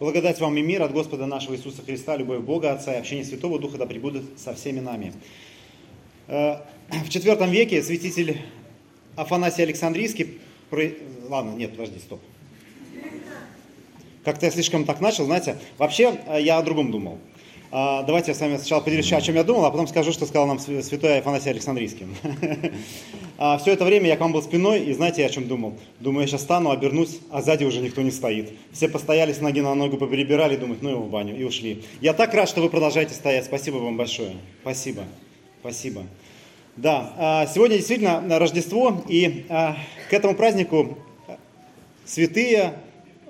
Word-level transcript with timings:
Благодать 0.00 0.40
вам 0.40 0.56
и 0.56 0.62
мир 0.62 0.82
от 0.82 0.92
Господа 0.92 1.26
нашего 1.26 1.54
Иисуса 1.54 1.82
Христа, 1.82 2.16
любовь 2.16 2.40
Бога 2.40 2.72
Отца 2.72 2.94
и 2.94 2.96
общение 2.96 3.22
Святого 3.22 3.58
Духа 3.58 3.76
да 3.76 3.84
пребудет 3.84 4.22
со 4.38 4.54
всеми 4.54 4.80
нами. 4.80 5.12
Э, 6.26 6.56
в 6.88 7.06
IV 7.06 7.50
веке 7.50 7.82
святитель 7.82 8.40
Афанасий 9.14 9.62
Александрийский... 9.62 10.38
Ладно, 11.28 11.50
нет, 11.50 11.72
подожди, 11.72 11.98
стоп. 11.98 12.18
Как-то 14.24 14.46
я 14.46 14.52
слишком 14.52 14.86
так 14.86 15.02
начал, 15.02 15.26
знаете. 15.26 15.58
Вообще, 15.76 16.18
э, 16.28 16.40
я 16.40 16.56
о 16.56 16.62
другом 16.62 16.90
думал. 16.92 17.18
А, 17.72 18.02
давайте 18.02 18.32
я 18.32 18.34
с 18.34 18.40
вами 18.40 18.56
сначала 18.56 18.80
поделюсь, 18.80 19.12
о 19.12 19.20
чем 19.20 19.36
я 19.36 19.44
думал, 19.44 19.64
а 19.64 19.70
потом 19.70 19.86
скажу, 19.86 20.10
что 20.10 20.26
сказал 20.26 20.48
нам 20.48 20.58
святой 20.58 21.18
Афанасий 21.18 21.50
Александрийский. 21.50 22.06
А, 23.42 23.56
Все 23.56 23.72
это 23.72 23.86
время 23.86 24.06
я 24.06 24.18
к 24.18 24.20
вам 24.20 24.32
был 24.32 24.42
спиной, 24.42 24.80
и 24.84 24.92
знаете, 24.92 25.22
я 25.22 25.28
о 25.28 25.30
чем 25.30 25.48
думал? 25.48 25.78
Думаю, 25.98 26.22
я 26.22 26.26
сейчас 26.26 26.42
стану, 26.42 26.70
обернусь, 26.70 27.20
а 27.30 27.40
сзади 27.40 27.64
уже 27.64 27.80
никто 27.80 28.02
не 28.02 28.10
стоит. 28.10 28.52
Все 28.70 28.86
постояли 28.86 29.32
с 29.32 29.40
ноги 29.40 29.60
на 29.60 29.74
ногу, 29.74 29.96
поперебирали, 29.96 30.56
думают, 30.56 30.82
ну 30.82 30.90
его 30.90 31.02
в 31.04 31.08
баню, 31.08 31.34
и 31.34 31.42
ушли. 31.44 31.82
Я 32.02 32.12
так 32.12 32.34
рад, 32.34 32.50
что 32.50 32.60
вы 32.60 32.68
продолжаете 32.68 33.14
стоять. 33.14 33.46
Спасибо 33.46 33.76
вам 33.76 33.96
большое. 33.96 34.32
Спасибо. 34.60 35.04
Спасибо. 35.60 36.02
Да, 36.76 37.14
а, 37.16 37.46
сегодня 37.46 37.78
действительно 37.78 38.38
Рождество, 38.38 39.02
и 39.08 39.46
к 39.48 40.12
этому 40.12 40.34
празднику 40.34 40.98
святые, 42.04 42.74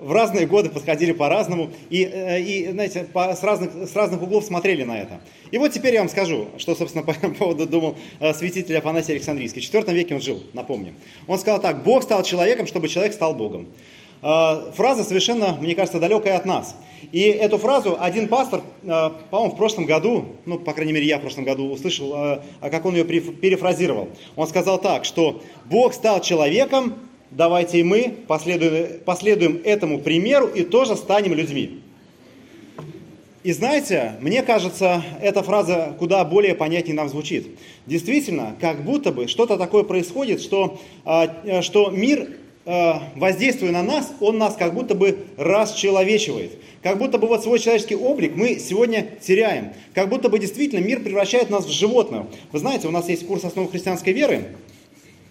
в 0.00 0.12
разные 0.12 0.46
годы 0.46 0.70
подходили 0.70 1.12
по-разному 1.12 1.70
и, 1.90 2.04
э, 2.04 2.40
и 2.40 2.68
знаете, 2.70 3.04
по, 3.12 3.34
с, 3.34 3.42
разных, 3.42 3.70
с 3.86 3.94
разных 3.94 4.22
углов 4.22 4.44
смотрели 4.44 4.82
на 4.82 4.98
это. 4.98 5.20
И 5.50 5.58
вот 5.58 5.72
теперь 5.72 5.94
я 5.94 6.00
вам 6.00 6.08
скажу, 6.08 6.48
что, 6.58 6.74
собственно, 6.74 7.04
по 7.04 7.10
этому 7.10 7.34
поводу 7.34 7.66
думал 7.66 7.96
э, 8.18 8.32
святитель 8.32 8.76
Афанасий 8.78 9.12
Александрийский. 9.12 9.60
В 9.60 9.64
IV 9.64 9.92
веке 9.92 10.14
он 10.14 10.22
жил, 10.22 10.42
напомню. 10.54 10.94
Он 11.26 11.38
сказал 11.38 11.60
так, 11.60 11.82
Бог 11.84 12.02
стал 12.02 12.22
человеком, 12.22 12.66
чтобы 12.66 12.88
человек 12.88 13.12
стал 13.12 13.34
Богом. 13.34 13.66
Э, 14.22 14.72
фраза 14.74 15.04
совершенно, 15.04 15.56
мне 15.60 15.74
кажется, 15.74 16.00
далекая 16.00 16.36
от 16.38 16.46
нас. 16.46 16.76
И 17.12 17.20
эту 17.20 17.58
фразу 17.58 17.96
один 17.98 18.28
пастор, 18.28 18.60
по-моему, 18.82 19.54
в 19.54 19.56
прошлом 19.56 19.86
году, 19.86 20.36
ну, 20.44 20.58
по 20.58 20.74
крайней 20.74 20.92
мере, 20.92 21.06
я 21.06 21.18
в 21.18 21.22
прошлом 21.22 21.44
году 21.44 21.70
услышал, 21.70 22.42
как 22.60 22.84
он 22.84 22.94
ее 22.94 23.04
перефразировал. 23.04 24.10
Он 24.36 24.46
сказал 24.46 24.78
так, 24.78 25.06
что 25.06 25.42
Бог 25.64 25.94
стал 25.94 26.20
человеком, 26.20 26.94
давайте 27.30 27.80
и 27.80 27.82
мы 27.82 28.14
последуем, 28.26 29.00
последуем 29.04 29.60
этому 29.64 29.98
примеру 29.98 30.46
и 30.46 30.62
тоже 30.62 30.96
станем 30.96 31.34
людьми. 31.34 31.80
И 33.42 33.52
знаете, 33.52 34.16
мне 34.20 34.42
кажется, 34.42 35.02
эта 35.22 35.42
фраза 35.42 35.94
куда 35.98 36.22
более 36.26 36.54
понятнее 36.54 36.94
нам 36.94 37.08
звучит. 37.08 37.46
Действительно, 37.86 38.54
как 38.60 38.84
будто 38.84 39.12
бы 39.12 39.28
что-то 39.28 39.56
такое 39.56 39.82
происходит, 39.82 40.42
что, 40.42 40.78
а, 41.06 41.62
что 41.62 41.88
мир, 41.88 42.28
а, 42.66 43.02
воздействуя 43.16 43.72
на 43.72 43.82
нас, 43.82 44.12
он 44.20 44.36
нас 44.36 44.56
как 44.56 44.74
будто 44.74 44.94
бы 44.94 45.24
расчеловечивает. 45.38 46.52
Как 46.82 46.98
будто 46.98 47.16
бы 47.16 47.28
вот 47.28 47.42
свой 47.42 47.58
человеческий 47.58 47.96
облик 47.96 48.36
мы 48.36 48.58
сегодня 48.58 49.06
теряем. 49.22 49.72
Как 49.94 50.10
будто 50.10 50.28
бы 50.28 50.38
действительно 50.38 50.84
мир 50.84 51.00
превращает 51.00 51.48
нас 51.48 51.64
в 51.64 51.70
животное. 51.70 52.26
Вы 52.52 52.58
знаете, 52.58 52.88
у 52.88 52.90
нас 52.90 53.08
есть 53.08 53.26
курс 53.26 53.44
основ 53.44 53.70
христианской 53.70 54.12
веры, 54.12 54.48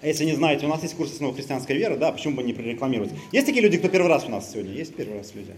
а 0.02 0.08
если 0.08 0.24
не 0.24 0.34
знаете, 0.34 0.66
у 0.66 0.70
нас 0.70 0.82
есть 0.82 0.96
курс 0.96 1.12
основы 1.12 1.36
христианской 1.36 1.76
веры, 1.76 1.98
да, 1.98 2.12
почему 2.12 2.38
бы 2.38 2.44
не 2.44 2.54
прорекламировать? 2.54 3.12
Есть 3.34 3.46
такие 3.46 3.62
люди, 3.62 3.78
кто 3.78 3.90
первый 3.90 4.08
раз 4.08 4.26
у 4.26 4.30
нас 4.30 4.50
сегодня? 4.52 4.72
Есть 4.72 4.96
первый 4.96 5.18
раз 5.18 5.36
люди? 5.36 5.54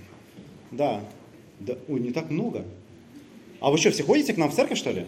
Да. 0.72 1.02
да. 1.59 1.78
Ой, 1.88 2.00
не 2.00 2.11
так 2.11 2.31
много. 2.31 2.66
А 3.59 3.69
вы 3.69 3.78
что, 3.78 3.92
все 3.92 4.03
ходите 4.03 4.34
к 4.34 4.38
нам 4.38 4.50
в 4.50 4.56
церковь, 4.56 4.80
что 4.80 4.92
ли? 4.92 5.06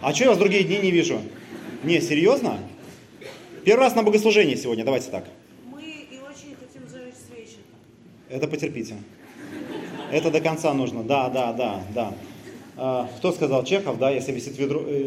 А 0.00 0.14
что 0.14 0.24
я 0.24 0.30
вас 0.30 0.38
другие 0.38 0.62
дни 0.62 0.78
не 0.78 0.92
вижу? 0.92 1.20
Не, 1.82 2.00
серьезно? 2.00 2.58
Первый 3.64 3.80
раз 3.80 3.96
на 3.96 4.04
богослужении 4.04 4.54
сегодня, 4.54 4.84
давайте 4.84 5.10
так. 5.10 5.24
Мы 5.72 5.80
и 5.82 6.18
очень 6.20 6.54
хотим 6.54 6.88
зажечь 6.88 7.14
свечи. 7.28 7.56
Это 8.28 8.46
потерпите. 8.46 8.96
Это 10.12 10.30
до 10.30 10.40
конца 10.40 10.72
нужно, 10.74 11.02
да, 11.02 11.28
да, 11.28 11.52
да, 11.52 11.82
да. 11.92 12.14
А, 12.76 13.08
кто 13.18 13.32
сказал 13.32 13.64
Чехов, 13.64 13.98
да, 13.98 14.10
если 14.10 14.32
висит 14.32 14.58
ведро, 14.58 14.82
э, 14.84 15.02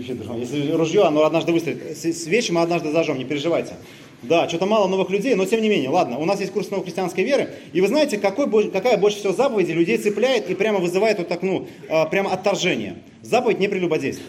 ведро, 0.00 0.36
если 0.36 0.72
ружье, 0.72 1.04
оно 1.04 1.24
однажды 1.24 1.52
выстрелит. 1.52 1.96
Свечи 1.96 2.52
мы 2.52 2.60
однажды 2.60 2.92
зажжем, 2.92 3.18
не 3.18 3.24
переживайте. 3.24 3.74
Да, 4.22 4.48
что-то 4.48 4.66
мало 4.66 4.86
новых 4.86 5.10
людей, 5.10 5.34
но 5.34 5.46
тем 5.46 5.62
не 5.62 5.68
менее, 5.68 5.88
ладно, 5.88 6.18
у 6.18 6.24
нас 6.24 6.38
есть 6.38 6.52
курс 6.52 6.70
новой 6.70 6.84
христианской 6.84 7.24
веры, 7.24 7.50
и 7.72 7.80
вы 7.80 7.88
знаете, 7.88 8.18
какой, 8.18 8.70
какая 8.70 8.96
больше 8.96 9.18
всего 9.18 9.32
заповеди 9.32 9.72
людей 9.72 9.98
цепляет 9.98 10.48
и 10.48 10.54
прямо 10.54 10.78
вызывает 10.78 11.18
вот 11.18 11.28
так, 11.28 11.42
ну, 11.42 11.66
а, 11.88 12.06
прямо 12.06 12.32
отторжение. 12.32 12.96
Заповедь 13.22 13.58
не 13.58 13.68
прелюбодействия. 13.68 14.26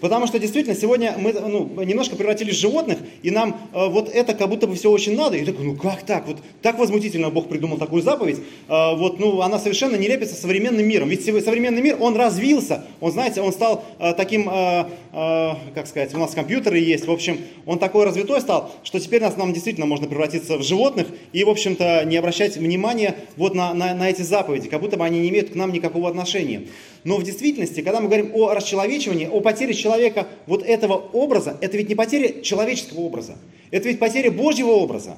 Потому 0.00 0.26
что 0.26 0.38
действительно 0.38 0.76
сегодня 0.76 1.14
мы 1.18 1.32
ну, 1.32 1.82
немножко 1.82 2.16
превратились 2.16 2.56
в 2.56 2.60
животных, 2.60 2.98
и 3.22 3.30
нам 3.30 3.56
э, 3.72 3.88
вот 3.88 4.08
это 4.08 4.34
как 4.34 4.48
будто 4.48 4.66
бы 4.66 4.74
все 4.74 4.90
очень 4.90 5.16
надо. 5.16 5.36
И 5.36 5.44
такой, 5.44 5.64
ну 5.64 5.74
как 5.74 6.02
так? 6.02 6.26
Вот 6.26 6.38
так 6.60 6.78
возмутительно 6.78 7.30
Бог 7.30 7.48
придумал 7.48 7.78
такую 7.78 8.02
заповедь. 8.02 8.38
Э, 8.68 8.94
вот, 8.94 9.18
ну, 9.18 9.40
она 9.40 9.58
совершенно 9.58 9.96
не 9.96 10.08
лепится 10.08 10.34
современным 10.34 10.86
миром. 10.86 11.08
Ведь 11.08 11.24
современный 11.24 11.80
мир, 11.80 11.96
он 11.98 12.16
развился. 12.16 12.84
Он, 13.00 13.10
знаете, 13.10 13.40
он 13.40 13.52
стал 13.52 13.84
э, 13.98 14.12
таким, 14.14 14.48
э, 14.50 14.86
э, 15.12 15.50
как 15.74 15.86
сказать, 15.86 16.14
у 16.14 16.18
нас 16.18 16.32
компьютеры 16.32 16.78
есть. 16.78 17.06
В 17.06 17.10
общем, 17.10 17.38
он 17.64 17.78
такой 17.78 18.04
развитой 18.04 18.40
стал, 18.40 18.72
что 18.84 19.00
теперь 19.00 19.22
нас, 19.22 19.36
нам 19.36 19.54
действительно 19.54 19.86
можно 19.86 20.06
превратиться 20.06 20.58
в 20.58 20.62
животных 20.62 21.06
и, 21.32 21.42
в 21.42 21.48
общем-то, 21.48 22.04
не 22.04 22.16
обращать 22.16 22.56
внимания 22.56 23.16
вот 23.36 23.54
на, 23.54 23.72
на, 23.72 23.94
на 23.94 24.10
эти 24.10 24.22
заповеди, 24.22 24.68
как 24.68 24.80
будто 24.80 24.98
бы 24.98 25.04
они 25.04 25.20
не 25.20 25.30
имеют 25.30 25.50
к 25.50 25.54
нам 25.54 25.72
никакого 25.72 26.08
отношения. 26.08 26.64
Но 27.04 27.16
в 27.16 27.22
действительности, 27.22 27.82
когда 27.82 28.00
мы 28.00 28.06
говорим 28.08 28.32
о 28.34 28.52
расчеловечивании, 28.52 29.28
о 29.28 29.40
потере 29.40 29.74
человека 29.74 29.85
вот 30.46 30.62
этого 30.62 30.94
образа, 30.94 31.56
это 31.60 31.76
ведь 31.76 31.88
не 31.88 31.94
потеря 31.94 32.42
человеческого 32.42 33.00
образа, 33.00 33.36
это 33.70 33.88
ведь 33.88 33.98
потеря 33.98 34.30
Божьего 34.30 34.70
образа. 34.70 35.16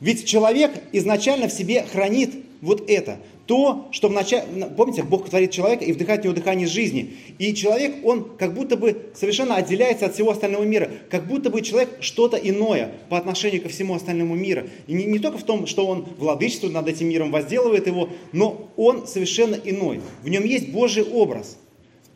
Ведь 0.00 0.24
человек 0.24 0.72
изначально 0.92 1.48
в 1.48 1.52
себе 1.52 1.82
хранит 1.82 2.30
вот 2.62 2.88
это. 2.88 3.18
То, 3.46 3.88
что 3.90 4.08
вначале, 4.08 4.44
помните, 4.76 5.02
Бог 5.02 5.28
творит 5.28 5.50
человека 5.50 5.84
и 5.84 5.92
вдыхает 5.92 6.20
в 6.20 6.24
него 6.24 6.34
дыхание 6.34 6.68
жизни. 6.68 7.16
И 7.38 7.52
человек, 7.52 7.96
он 8.04 8.30
как 8.38 8.54
будто 8.54 8.76
бы 8.76 9.10
совершенно 9.14 9.56
отделяется 9.56 10.06
от 10.06 10.14
всего 10.14 10.30
остального 10.30 10.62
мира. 10.62 10.88
Как 11.10 11.26
будто 11.26 11.50
бы 11.50 11.60
человек 11.60 11.98
что-то 12.00 12.36
иное 12.36 12.92
по 13.08 13.18
отношению 13.18 13.60
ко 13.60 13.68
всему 13.68 13.94
остальному 13.94 14.36
миру. 14.36 14.68
И 14.86 14.92
не, 14.92 15.04
не 15.04 15.18
только 15.18 15.38
в 15.38 15.42
том, 15.42 15.66
что 15.66 15.86
он 15.86 16.06
владычествует 16.16 16.72
над 16.72 16.86
этим 16.86 17.08
миром, 17.08 17.32
возделывает 17.32 17.88
его, 17.88 18.10
но 18.32 18.70
он 18.76 19.08
совершенно 19.08 19.56
иной. 19.56 20.00
В 20.22 20.28
нем 20.28 20.44
есть 20.44 20.70
Божий 20.70 21.02
образ. 21.02 21.58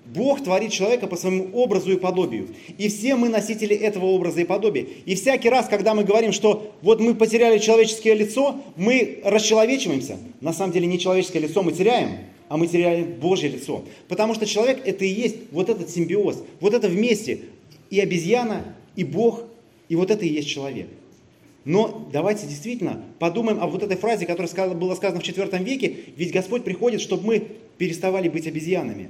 Бог 0.06 0.44
творит 0.44 0.70
человека 0.70 1.06
по 1.06 1.16
своему 1.16 1.48
образу 1.54 1.92
и 1.92 1.96
подобию. 1.96 2.48
И 2.76 2.88
все 2.88 3.16
мы 3.16 3.30
носители 3.30 3.74
этого 3.74 4.06
образа 4.06 4.42
и 4.42 4.44
подобия. 4.44 4.86
И 5.06 5.14
всякий 5.14 5.48
раз, 5.48 5.66
когда 5.66 5.94
мы 5.94 6.04
говорим, 6.04 6.32
что 6.32 6.74
вот 6.82 7.00
мы 7.00 7.14
потеряли 7.14 7.58
человеческое 7.58 8.14
лицо, 8.14 8.60
мы 8.76 9.20
расчеловечиваемся. 9.24 10.18
На 10.40 10.52
самом 10.52 10.72
деле 10.72 10.86
не 10.86 10.98
человеческое 10.98 11.38
лицо 11.40 11.62
мы 11.62 11.72
теряем, 11.72 12.18
а 12.48 12.58
мы 12.58 12.66
теряем 12.66 13.14
Божье 13.14 13.48
лицо. 13.48 13.82
Потому 14.08 14.34
что 14.34 14.44
человек 14.44 14.82
это 14.84 15.04
и 15.06 15.08
есть 15.08 15.36
вот 15.52 15.70
этот 15.70 15.88
симбиоз, 15.88 16.42
вот 16.60 16.74
это 16.74 16.88
вместе. 16.88 17.40
И 17.88 17.98
обезьяна, 17.98 18.74
и 18.96 19.04
Бог, 19.04 19.44
и 19.88 19.96
вот 19.96 20.10
это 20.10 20.24
и 20.26 20.28
есть 20.28 20.48
человек. 20.48 20.88
Но 21.64 22.08
давайте 22.12 22.46
действительно 22.46 23.02
подумаем 23.18 23.58
о 23.62 23.68
вот 23.68 23.82
этой 23.82 23.96
фразе, 23.96 24.26
которая 24.26 24.74
была 24.74 24.94
сказана 24.96 25.20
в 25.20 25.24
IV 25.24 25.64
веке, 25.64 25.96
ведь 26.14 26.30
Господь 26.30 26.62
приходит, 26.62 27.00
чтобы 27.00 27.26
мы 27.26 27.46
переставали 27.78 28.28
быть 28.28 28.46
обезьянами 28.46 29.08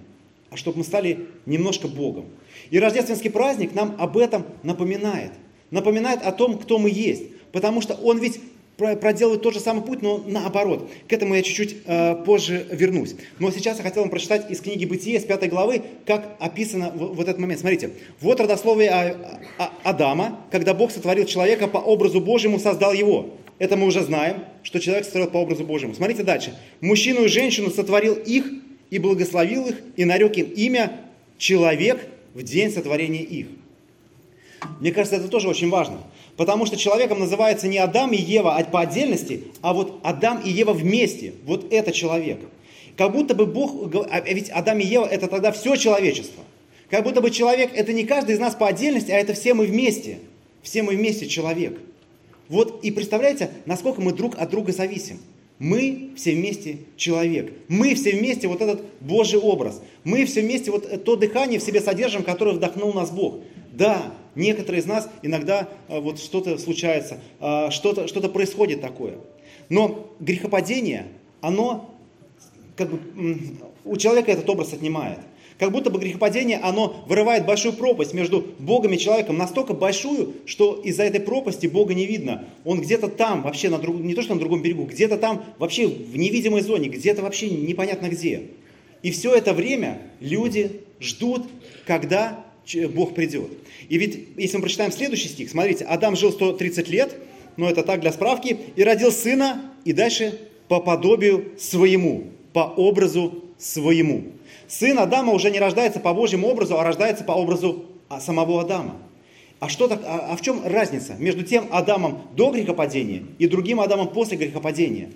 а 0.54 0.56
чтобы 0.56 0.78
мы 0.78 0.84
стали 0.84 1.26
немножко 1.46 1.88
Богом. 1.88 2.26
И 2.70 2.78
рождественский 2.78 3.30
праздник 3.30 3.74
нам 3.74 3.96
об 3.98 4.16
этом 4.16 4.46
напоминает. 4.62 5.32
Напоминает 5.70 6.22
о 6.22 6.30
том, 6.30 6.58
кто 6.58 6.78
мы 6.78 6.90
есть. 6.90 7.24
Потому 7.50 7.80
что 7.80 7.94
он 7.94 8.18
ведь 8.18 8.40
проделывает 8.76 9.42
тот 9.42 9.54
же 9.54 9.60
самый 9.60 9.82
путь, 9.82 10.00
но 10.00 10.22
наоборот. 10.26 10.88
К 11.08 11.12
этому 11.12 11.34
я 11.34 11.42
чуть-чуть 11.42 11.76
э, 11.86 12.16
позже 12.24 12.66
вернусь. 12.70 13.16
Но 13.38 13.50
сейчас 13.50 13.78
я 13.78 13.82
хотел 13.82 14.02
вам 14.02 14.10
прочитать 14.10 14.50
из 14.50 14.60
книги 14.60 14.84
«Бытие» 14.84 15.20
с 15.20 15.24
пятой 15.24 15.48
главы, 15.48 15.82
как 16.06 16.36
описано 16.38 16.90
в, 16.90 17.16
в 17.16 17.20
этот 17.20 17.38
момент. 17.38 17.60
Смотрите, 17.60 17.90
вот 18.20 18.40
родословие 18.40 18.90
а, 18.90 19.40
а, 19.58 19.72
Адама, 19.82 20.40
когда 20.50 20.74
Бог 20.74 20.90
сотворил 20.90 21.24
человека 21.26 21.68
по 21.68 21.78
образу 21.78 22.20
Божьему, 22.20 22.58
создал 22.58 22.92
его. 22.92 23.30
Это 23.58 23.76
мы 23.76 23.86
уже 23.86 24.02
знаем, 24.02 24.44
что 24.64 24.80
человек 24.80 25.04
сотворил 25.04 25.30
по 25.30 25.38
образу 25.38 25.64
Божьему. 25.64 25.94
Смотрите 25.94 26.24
дальше. 26.24 26.56
Мужчину 26.80 27.24
и 27.24 27.28
женщину 27.28 27.70
сотворил 27.70 28.14
их 28.14 28.44
и 28.94 28.98
благословил 29.00 29.66
их, 29.66 29.82
и 29.96 30.04
нарек 30.04 30.36
им 30.36 30.46
имя 30.50 31.00
человек 31.36 32.06
в 32.32 32.44
день 32.44 32.70
сотворения 32.70 33.24
их. 33.24 33.48
Мне 34.78 34.92
кажется, 34.92 35.16
это 35.16 35.26
тоже 35.26 35.48
очень 35.48 35.68
важно. 35.68 35.98
Потому 36.36 36.64
что 36.64 36.76
человеком 36.76 37.18
называется 37.18 37.66
не 37.66 37.78
Адам 37.78 38.12
и 38.12 38.16
Ева 38.16 38.54
а 38.54 38.62
по 38.62 38.82
отдельности, 38.82 39.42
а 39.62 39.74
вот 39.74 39.98
Адам 40.04 40.40
и 40.42 40.48
Ева 40.48 40.72
вместе. 40.72 41.34
Вот 41.44 41.72
это 41.72 41.90
человек. 41.90 42.38
Как 42.96 43.10
будто 43.10 43.34
бы 43.34 43.46
Бог, 43.46 43.92
а 44.08 44.20
ведь 44.20 44.48
Адам 44.50 44.78
и 44.78 44.86
Ева 44.86 45.06
это 45.06 45.26
тогда 45.26 45.50
все 45.50 45.74
человечество. 45.74 46.44
Как 46.88 47.02
будто 47.02 47.20
бы 47.20 47.32
человек 47.32 47.72
это 47.74 47.92
не 47.92 48.04
каждый 48.04 48.36
из 48.36 48.38
нас 48.38 48.54
по 48.54 48.68
отдельности, 48.68 49.10
а 49.10 49.16
это 49.16 49.34
все 49.34 49.54
мы 49.54 49.66
вместе. 49.66 50.20
Все 50.62 50.84
мы 50.84 50.94
вместе 50.94 51.26
человек. 51.26 51.80
Вот 52.48 52.84
и 52.84 52.92
представляете, 52.92 53.50
насколько 53.66 54.00
мы 54.00 54.12
друг 54.12 54.38
от 54.38 54.50
друга 54.50 54.72
зависим. 54.72 55.18
Мы 55.58 56.10
все 56.16 56.34
вместе 56.34 56.78
человек. 56.96 57.52
Мы 57.68 57.94
все 57.94 58.12
вместе 58.12 58.48
вот 58.48 58.60
этот 58.60 58.82
Божий 59.00 59.38
образ. 59.38 59.80
Мы 60.02 60.24
все 60.24 60.42
вместе 60.42 60.70
вот 60.70 61.04
то 61.04 61.16
дыхание 61.16 61.60
в 61.60 61.62
себе 61.62 61.80
содержим, 61.80 62.24
которое 62.24 62.52
вдохнул 62.52 62.92
нас 62.92 63.10
Бог. 63.10 63.40
Да, 63.72 64.14
некоторые 64.34 64.82
из 64.82 64.86
нас 64.86 65.08
иногда 65.22 65.68
а, 65.88 66.00
вот 66.00 66.18
что-то 66.18 66.58
случается, 66.58 67.20
а, 67.40 67.70
что-то 67.70 68.08
что 68.08 68.20
происходит 68.28 68.80
такое. 68.80 69.18
Но 69.68 70.12
грехопадение, 70.20 71.06
оно 71.40 71.90
как 72.76 72.90
бы, 72.90 72.98
у 73.84 73.96
человека 73.96 74.32
этот 74.32 74.48
образ 74.48 74.72
отнимает. 74.72 75.18
Как 75.58 75.70
будто 75.70 75.90
бы 75.90 76.00
грехопадение, 76.00 76.58
оно 76.58 77.04
вырывает 77.06 77.46
большую 77.46 77.74
пропасть 77.74 78.12
между 78.12 78.44
Богом 78.58 78.92
и 78.92 78.98
человеком, 78.98 79.38
настолько 79.38 79.72
большую, 79.72 80.34
что 80.46 80.80
из-за 80.84 81.04
этой 81.04 81.20
пропасти 81.20 81.66
Бога 81.66 81.94
не 81.94 82.06
видно. 82.06 82.44
Он 82.64 82.80
где-то 82.80 83.08
там, 83.08 83.42
вообще 83.42 83.68
на 83.68 83.78
друг, 83.78 84.00
не 84.00 84.14
то 84.14 84.22
что 84.22 84.34
на 84.34 84.40
другом 84.40 84.62
берегу, 84.62 84.84
где-то 84.84 85.16
там, 85.16 85.44
вообще 85.58 85.86
в 85.86 86.16
невидимой 86.16 86.62
зоне, 86.62 86.88
где-то 86.88 87.22
вообще 87.22 87.50
непонятно 87.50 88.08
где. 88.08 88.42
И 89.02 89.10
все 89.10 89.34
это 89.34 89.52
время 89.52 90.02
люди 90.20 90.80
ждут, 90.98 91.44
когда 91.86 92.44
Бог 92.92 93.14
придет. 93.14 93.50
И 93.88 93.98
ведь, 93.98 94.28
если 94.36 94.56
мы 94.56 94.62
прочитаем 94.62 94.90
следующий 94.90 95.28
стих, 95.28 95.50
смотрите, 95.50 95.84
Адам 95.84 96.16
жил 96.16 96.32
130 96.32 96.88
лет, 96.88 97.14
но 97.56 97.68
это 97.70 97.82
так 97.82 98.00
для 98.00 98.10
справки, 98.10 98.56
и 98.74 98.82
родил 98.82 99.12
сына, 99.12 99.62
и 99.84 99.92
дальше 99.92 100.38
по 100.68 100.80
подобию 100.80 101.52
своему, 101.58 102.24
по 102.52 102.60
образу 102.60 103.44
своему. 103.58 104.24
Сын 104.68 104.98
Адама 104.98 105.32
уже 105.32 105.50
не 105.50 105.58
рождается 105.58 106.00
по 106.00 106.14
Божьему 106.14 106.48
образу, 106.48 106.78
а 106.78 106.84
рождается 106.84 107.24
по 107.24 107.32
образу 107.32 107.84
а, 108.08 108.20
самого 108.20 108.60
Адама. 108.60 108.96
А, 109.60 109.68
что 109.68 109.88
так, 109.88 110.02
а, 110.04 110.28
а 110.30 110.36
в 110.36 110.42
чем 110.42 110.62
разница 110.64 111.14
между 111.18 111.42
тем 111.42 111.68
Адамом 111.70 112.22
до 112.34 112.50
грехопадения 112.50 113.24
и 113.38 113.46
другим 113.46 113.80
Адамом 113.80 114.08
после 114.08 114.36
грехопадения? 114.36 115.10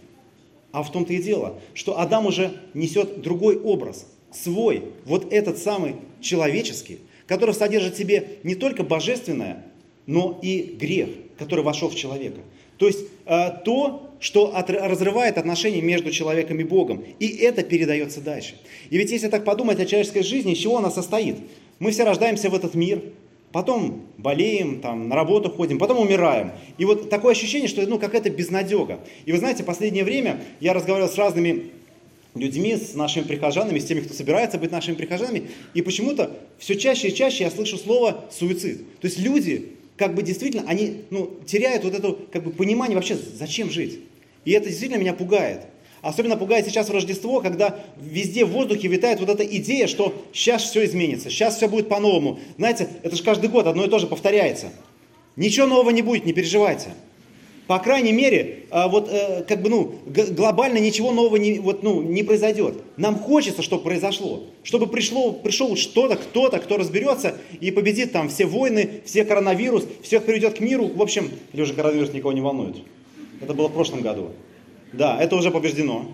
А 0.72 0.82
в 0.82 0.92
том-то 0.92 1.12
и 1.12 1.22
дело, 1.22 1.58
что 1.74 1.98
Адам 1.98 2.26
уже 2.26 2.52
несет 2.74 3.22
другой 3.22 3.58
образ, 3.58 4.06
свой, 4.30 4.84
вот 5.06 5.32
этот 5.32 5.58
самый 5.58 5.96
человеческий, 6.20 6.98
который 7.26 7.54
содержит 7.54 7.94
в 7.94 7.98
себе 7.98 8.38
не 8.42 8.54
только 8.54 8.82
божественное, 8.82 9.64
но 10.06 10.38
и 10.42 10.76
грех, 10.78 11.10
который 11.38 11.64
вошел 11.64 11.88
в 11.88 11.94
человека. 11.94 12.40
То 12.78 12.86
есть 12.86 13.00
э, 13.26 13.50
то, 13.64 14.08
что 14.20 14.52
разрывает 14.66 15.38
отношения 15.38 15.80
между 15.80 16.10
человеком 16.10 16.58
и 16.60 16.64
Богом. 16.64 17.04
И 17.18 17.28
это 17.38 17.62
передается 17.62 18.20
дальше. 18.20 18.54
И 18.90 18.96
ведь 18.96 19.10
если 19.10 19.28
так 19.28 19.44
подумать 19.44 19.78
о 19.80 19.86
человеческой 19.86 20.22
жизни, 20.22 20.52
из 20.52 20.58
чего 20.58 20.78
она 20.78 20.90
состоит? 20.90 21.36
Мы 21.78 21.90
все 21.90 22.04
рождаемся 22.04 22.50
в 22.50 22.54
этот 22.54 22.74
мир, 22.74 23.02
потом 23.52 24.02
болеем, 24.16 24.80
там, 24.80 25.08
на 25.08 25.14
работу 25.14 25.50
ходим, 25.50 25.78
потом 25.78 25.98
умираем. 25.98 26.52
И 26.78 26.84
вот 26.84 27.10
такое 27.10 27.32
ощущение, 27.32 27.68
что 27.68 27.86
ну, 27.86 27.98
какая-то 27.98 28.30
безнадега. 28.30 29.00
И 29.24 29.32
вы 29.32 29.38
знаете, 29.38 29.62
в 29.62 29.66
последнее 29.66 30.04
время 30.04 30.40
я 30.60 30.72
разговаривал 30.72 31.10
с 31.10 31.16
разными 31.16 31.70
людьми, 32.34 32.76
с 32.76 32.94
нашими 32.94 33.24
прихожанами, 33.24 33.78
с 33.78 33.84
теми, 33.84 34.00
кто 34.00 34.14
собирается 34.14 34.58
быть 34.58 34.70
нашими 34.70 34.94
прихожанами, 34.94 35.48
и 35.74 35.82
почему-то 35.82 36.36
все 36.58 36.76
чаще 36.76 37.08
и 37.08 37.14
чаще 37.14 37.44
я 37.44 37.50
слышу 37.50 37.78
слово 37.78 38.24
суицид. 38.30 38.78
То 39.00 39.06
есть 39.06 39.18
люди 39.18 39.72
как 39.98 40.14
бы 40.14 40.22
действительно, 40.22 40.64
они 40.66 41.02
ну, 41.10 41.30
теряют 41.44 41.84
вот 41.84 41.94
это 41.94 42.16
как 42.32 42.44
бы, 42.44 42.52
понимание 42.52 42.96
вообще, 42.96 43.16
зачем 43.16 43.70
жить. 43.70 44.00
И 44.44 44.52
это 44.52 44.68
действительно 44.68 45.00
меня 45.00 45.12
пугает. 45.12 45.62
Особенно 46.00 46.36
пугает 46.36 46.64
сейчас 46.64 46.88
в 46.88 46.92
Рождество, 46.92 47.40
когда 47.40 47.80
везде 48.00 48.44
в 48.44 48.50
воздухе 48.50 48.86
витает 48.86 49.18
вот 49.18 49.28
эта 49.28 49.44
идея, 49.44 49.88
что 49.88 50.14
сейчас 50.32 50.62
все 50.62 50.84
изменится, 50.84 51.28
сейчас 51.28 51.56
все 51.56 51.68
будет 51.68 51.88
по-новому. 51.88 52.38
Знаете, 52.56 52.88
это 53.02 53.16
же 53.16 53.22
каждый 53.24 53.50
год 53.50 53.66
одно 53.66 53.84
и 53.84 53.90
то 53.90 53.98
же 53.98 54.06
повторяется. 54.06 54.68
Ничего 55.34 55.66
нового 55.66 55.90
не 55.90 56.02
будет, 56.02 56.24
не 56.24 56.32
переживайте. 56.32 56.90
По 57.68 57.78
крайней 57.80 58.12
мере, 58.12 58.64
а, 58.70 58.88
вот 58.88 59.10
э, 59.12 59.44
как 59.46 59.60
бы, 59.60 59.68
ну, 59.68 59.94
глобально 60.06 60.78
ничего 60.78 61.12
нового 61.12 61.36
не, 61.36 61.58
вот, 61.58 61.82
ну, 61.82 62.00
не 62.00 62.22
произойдет. 62.22 62.76
Нам 62.96 63.16
хочется, 63.18 63.60
чтобы 63.60 63.82
произошло. 63.82 64.44
Чтобы 64.62 64.86
пришло, 64.86 65.32
пришел 65.32 65.76
что-то, 65.76 66.16
кто-то, 66.16 66.60
кто 66.60 66.78
разберется 66.78 67.36
и 67.60 67.70
победит 67.70 68.10
там 68.10 68.30
все 68.30 68.46
войны, 68.46 69.02
все 69.04 69.26
коронавирус, 69.26 69.86
всех 70.02 70.24
приведет 70.24 70.56
к 70.56 70.60
миру. 70.60 70.86
В 70.88 71.02
общем, 71.02 71.30
или 71.52 71.60
уже 71.60 71.74
коронавирус 71.74 72.14
никого 72.14 72.32
не 72.32 72.40
волнует. 72.40 72.76
Это 73.42 73.52
было 73.52 73.68
в 73.68 73.74
прошлом 73.74 74.00
году. 74.00 74.30
Да, 74.94 75.22
это 75.22 75.36
уже 75.36 75.50
побеждено. 75.50 76.06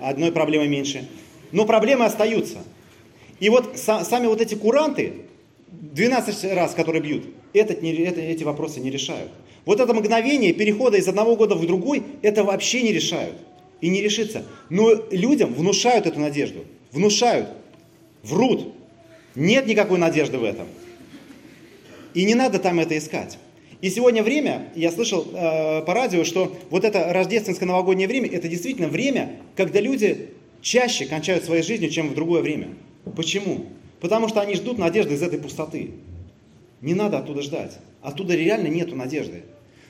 Одной 0.00 0.30
проблемой 0.30 0.68
меньше. 0.68 1.08
Но 1.50 1.64
проблемы 1.64 2.04
остаются. 2.04 2.58
И 3.40 3.48
вот 3.48 3.76
сами 3.76 4.28
вот 4.28 4.40
эти 4.40 4.54
куранты, 4.54 5.22
12 5.72 6.52
раз, 6.54 6.72
которые 6.72 7.02
бьют, 7.02 7.24
этот, 7.54 7.82
это, 7.82 8.20
эти 8.20 8.44
вопросы 8.44 8.80
не 8.80 8.90
решают. 8.90 9.30
Вот 9.64 9.80
это 9.80 9.94
мгновение 9.94 10.52
перехода 10.52 10.98
из 10.98 11.08
одного 11.08 11.36
года 11.36 11.54
в 11.54 11.66
другой, 11.66 12.02
это 12.22 12.44
вообще 12.44 12.82
не 12.82 12.92
решают. 12.92 13.36
И 13.80 13.88
не 13.88 14.02
решится. 14.02 14.44
Но 14.70 14.92
людям 15.10 15.54
внушают 15.54 16.06
эту 16.06 16.20
надежду. 16.20 16.64
Внушают. 16.92 17.48
Врут. 18.22 18.74
Нет 19.34 19.66
никакой 19.66 19.98
надежды 19.98 20.38
в 20.38 20.44
этом. 20.44 20.66
И 22.14 22.24
не 22.24 22.34
надо 22.34 22.58
там 22.58 22.78
это 22.80 22.96
искать. 22.96 23.38
И 23.80 23.90
сегодня 23.90 24.22
время, 24.22 24.68
я 24.74 24.90
слышал 24.90 25.26
э, 25.32 25.82
по 25.82 25.92
радио, 25.92 26.24
что 26.24 26.56
вот 26.70 26.84
это 26.84 27.12
рождественское 27.12 27.66
новогоднее 27.66 28.08
время, 28.08 28.30
это 28.30 28.48
действительно 28.48 28.88
время, 28.88 29.40
когда 29.56 29.80
люди 29.80 30.28
чаще 30.62 31.04
кончают 31.04 31.44
своей 31.44 31.62
жизнью, 31.62 31.90
чем 31.90 32.08
в 32.08 32.14
другое 32.14 32.40
время. 32.40 32.68
Почему? 33.16 33.66
Потому 34.00 34.28
что 34.28 34.40
они 34.40 34.54
ждут 34.54 34.78
надежды 34.78 35.14
из 35.14 35.22
этой 35.22 35.38
пустоты. 35.38 35.90
Не 36.84 36.92
надо 36.92 37.16
оттуда 37.16 37.40
ждать. 37.40 37.72
Оттуда 38.02 38.36
реально 38.36 38.66
нету 38.66 38.94
надежды. 38.94 39.42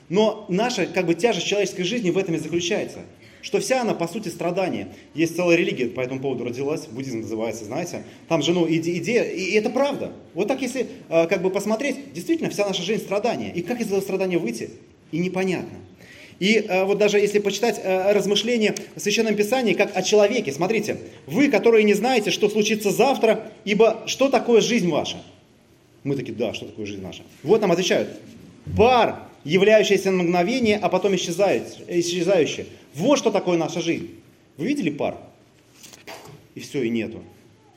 Но 0.07 0.45
наша 0.47 0.85
как 0.85 1.05
бы 1.05 1.13
тяжесть 1.13 1.45
человеческой 1.45 1.83
жизни 1.83 2.09
в 2.09 2.17
этом 2.17 2.35
и 2.35 2.37
заключается. 2.37 2.99
Что 3.41 3.59
вся 3.59 3.81
она, 3.81 3.93
по 3.93 4.07
сути, 4.07 4.29
страдание. 4.29 4.87
Есть 5.13 5.35
целая 5.35 5.57
религия 5.57 5.87
по 5.87 5.99
этому 5.99 6.21
поводу 6.21 6.45
родилась, 6.45 6.87
буддизм 6.87 7.19
называется, 7.19 7.65
знаете. 7.65 8.03
Там 8.29 8.41
же, 8.41 8.53
ну, 8.53 8.65
иде, 8.65 8.95
идея, 8.97 9.23
и 9.23 9.51
это 9.51 9.69
правда. 9.69 10.13
Вот 10.33 10.47
так, 10.47 10.61
если 10.61 10.87
э, 11.09 11.27
как 11.27 11.41
бы 11.41 11.49
посмотреть, 11.49 12.13
действительно, 12.13 12.49
вся 12.49 12.65
наша 12.65 12.81
жизнь 12.81 13.03
страдание. 13.03 13.51
И 13.53 13.61
как 13.61 13.81
из 13.81 13.87
этого 13.87 13.99
страдания 13.99 14.37
выйти? 14.37 14.69
И 15.11 15.19
непонятно. 15.19 15.77
И 16.39 16.65
э, 16.65 16.85
вот 16.85 16.97
даже 16.97 17.19
если 17.19 17.39
почитать 17.39 17.77
э, 17.83 18.13
размышления 18.13 18.73
в 18.95 19.01
Священном 19.01 19.35
Писании, 19.35 19.73
как 19.73 19.95
о 19.97 20.01
человеке, 20.01 20.53
смотрите, 20.53 20.97
вы, 21.27 21.49
которые 21.49 21.83
не 21.83 21.93
знаете, 21.93 22.31
что 22.31 22.47
случится 22.47 22.89
завтра, 22.89 23.51
ибо 23.65 24.03
что 24.07 24.29
такое 24.29 24.61
жизнь 24.61 24.89
ваша? 24.89 25.17
Мы 26.05 26.15
такие, 26.15 26.33
да, 26.37 26.53
что 26.53 26.67
такое 26.67 26.85
жизнь 26.85 27.01
наша? 27.01 27.23
Вот 27.41 27.61
нам 27.61 27.71
отвечают, 27.71 28.09
пар 28.77 29.23
являющаяся 29.43 30.11
на 30.11 30.21
мгновение, 30.21 30.77
а 30.77 30.87
потом 30.87 31.15
исчезающая. 31.15 32.67
Вот 32.93 33.17
что 33.17 33.31
такое 33.31 33.57
наша 33.57 33.81
жизнь. 33.81 34.11
Вы 34.57 34.67
видели 34.67 34.91
пар? 34.91 35.17
И 36.53 36.59
все, 36.59 36.83
и 36.83 36.89
нету. 36.89 37.23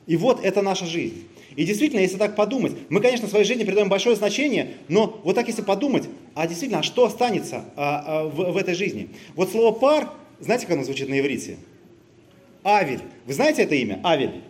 И 0.07 0.19
вот 0.19 0.45
это 0.45 0.61
наша 0.61 0.85
жизнь. 0.85 1.27
И 1.57 1.65
действительно, 1.65 2.01
если 2.01 2.19
так 2.19 2.37
подумать, 2.37 2.75
мы, 2.91 3.01
конечно, 3.01 3.27
своей 3.29 3.47
жизни 3.47 3.65
придаем 3.65 3.89
большое 3.89 4.15
значение, 4.15 4.75
но 4.89 5.21
вот 5.25 5.35
так 5.35 5.49
если 5.49 5.63
подумать, 5.63 6.05
а 6.35 6.47
действительно, 6.47 6.81
а 6.81 6.83
что 6.83 7.07
останется 7.07 7.65
а, 7.77 8.05
а, 8.07 8.25
в, 8.27 8.53
в 8.53 8.57
этой 8.59 8.75
жизни? 8.75 9.09
Вот 9.35 9.51
слово 9.51 9.73
пар, 9.73 10.11
знаете, 10.39 10.67
как 10.67 10.77
оно 10.77 10.85
звучит 10.85 11.09
на 11.09 11.19
иврите? 11.19 11.57
Авель. 12.63 13.01
Вы 13.25 13.33
знаете 13.33 13.63
это 13.63 13.75
имя? 13.75 14.01
Авель. 14.05 14.43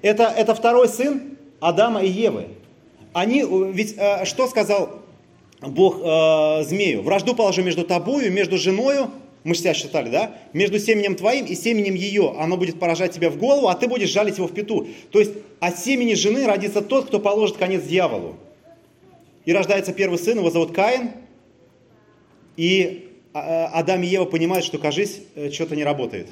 Это, 0.00 0.24
это 0.24 0.54
второй 0.54 0.88
сын 0.88 1.35
Адама 1.60 2.02
и 2.02 2.08
Евы. 2.08 2.48
Они, 3.12 3.44
ведь 3.72 3.94
э, 3.96 4.24
что 4.24 4.46
сказал 4.46 5.00
Бог 5.60 6.00
э, 6.02 6.64
змею, 6.64 7.02
вражду 7.02 7.34
положу 7.34 7.62
между 7.62 7.84
тобою, 7.84 8.30
между 8.30 8.58
женою, 8.58 9.10
мы 9.46 9.54
же 9.54 9.60
себя 9.60 9.74
считали, 9.74 10.10
да, 10.10 10.34
между 10.52 10.78
семенем 10.80 11.14
твоим 11.14 11.46
и 11.46 11.54
семенем 11.54 11.94
ее. 11.94 12.34
Оно 12.36 12.56
будет 12.56 12.80
поражать 12.80 13.12
тебя 13.12 13.30
в 13.30 13.36
голову, 13.38 13.68
а 13.68 13.76
ты 13.76 13.86
будешь 13.86 14.08
жалить 14.08 14.38
его 14.38 14.48
в 14.48 14.52
пету. 14.52 14.88
То 15.12 15.20
есть 15.20 15.32
от 15.60 15.78
семени 15.78 16.14
жены 16.14 16.46
родится 16.46 16.82
тот, 16.82 17.06
кто 17.06 17.20
положит 17.20 17.56
конец 17.56 17.84
дьяволу. 17.84 18.36
И 19.44 19.52
рождается 19.52 19.92
первый 19.92 20.18
сын, 20.18 20.36
его 20.36 20.50
зовут 20.50 20.72
Каин. 20.74 21.12
И 22.56 23.08
э, 23.32 23.38
Адам 23.38 24.02
и 24.02 24.06
Ева 24.06 24.24
понимают, 24.24 24.64
что, 24.64 24.78
кажись, 24.78 25.20
э, 25.36 25.50
что-то 25.52 25.76
не 25.76 25.84
работает. 25.84 26.26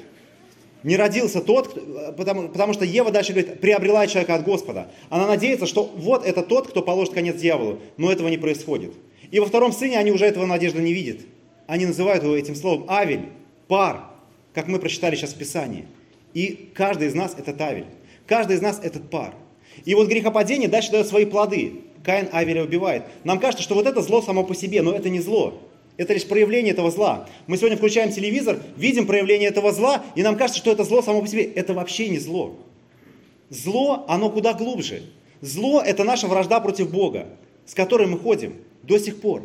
Не 0.83 0.97
родился 0.97 1.41
тот, 1.41 1.75
э, 1.75 2.13
потому, 2.15 2.49
потому 2.49 2.73
что 2.73 2.85
Ева 2.85 3.11
дальше 3.11 3.33
говорит, 3.33 3.59
приобрела 3.59 4.05
человека 4.07 4.35
от 4.35 4.43
Господа. 4.43 4.91
Она 5.09 5.27
надеется, 5.27 5.65
что 5.65 5.83
вот 5.83 6.25
это 6.25 6.43
тот, 6.43 6.67
кто 6.67 6.81
положит 6.81 7.13
конец 7.13 7.37
дьяволу. 7.37 7.79
Но 7.97 8.11
этого 8.11 8.27
не 8.27 8.37
происходит. 8.37 8.93
И 9.31 9.39
во 9.39 9.45
втором 9.45 9.71
сыне 9.71 9.97
они 9.97 10.11
уже 10.11 10.25
этого 10.25 10.45
надежды 10.45 10.81
не 10.81 10.93
видят. 10.93 11.21
Они 11.67 11.85
называют 11.85 12.23
его 12.23 12.35
этим 12.35 12.55
словом 12.55 12.89
Авель, 12.89 13.29
пар, 13.67 14.03
как 14.53 14.67
мы 14.67 14.79
прочитали 14.79 15.15
сейчас 15.15 15.33
в 15.33 15.37
Писании. 15.37 15.85
И 16.33 16.69
каждый 16.73 17.07
из 17.07 17.15
нас 17.15 17.35
этот 17.37 17.59
Авель. 17.59 17.87
Каждый 18.27 18.57
из 18.57 18.61
нас 18.61 18.79
этот 18.83 19.09
пар. 19.09 19.33
И 19.83 19.95
вот 19.95 20.07
грехопадение 20.07 20.69
дальше 20.69 20.91
дает 20.91 21.07
свои 21.07 21.25
плоды. 21.25 21.81
Каин 22.03 22.29
Авеля 22.31 22.63
убивает. 22.63 23.03
Нам 23.23 23.39
кажется, 23.39 23.63
что 23.63 23.73
вот 23.73 23.87
это 23.87 24.01
зло 24.01 24.21
само 24.21 24.43
по 24.43 24.53
себе, 24.53 24.81
но 24.81 24.93
это 24.93 25.09
не 25.09 25.19
зло. 25.19 25.59
Это 25.97 26.13
лишь 26.13 26.25
проявление 26.25 26.73
этого 26.73 26.91
зла. 26.91 27.29
Мы 27.47 27.57
сегодня 27.57 27.77
включаем 27.77 28.11
телевизор, 28.11 28.59
видим 28.75 29.07
проявление 29.07 29.49
этого 29.49 29.71
зла, 29.71 30.03
и 30.15 30.23
нам 30.23 30.35
кажется, 30.35 30.59
что 30.59 30.71
это 30.71 30.83
зло 30.83 31.01
само 31.01 31.21
по 31.21 31.27
себе. 31.27 31.43
Это 31.43 31.73
вообще 31.73 32.09
не 32.09 32.19
зло. 32.19 32.57
Зло, 33.49 34.05
оно 34.07 34.29
куда 34.29 34.53
глубже. 34.53 35.03
Зло– 35.41 35.81
это 35.85 36.03
наша 36.03 36.27
вражда 36.27 36.59
против 36.59 36.91
Бога, 36.91 37.27
с 37.65 37.73
которой 37.73 38.07
мы 38.07 38.17
ходим 38.17 38.55
до 38.83 38.97
сих 38.97 39.21
пор. 39.21 39.43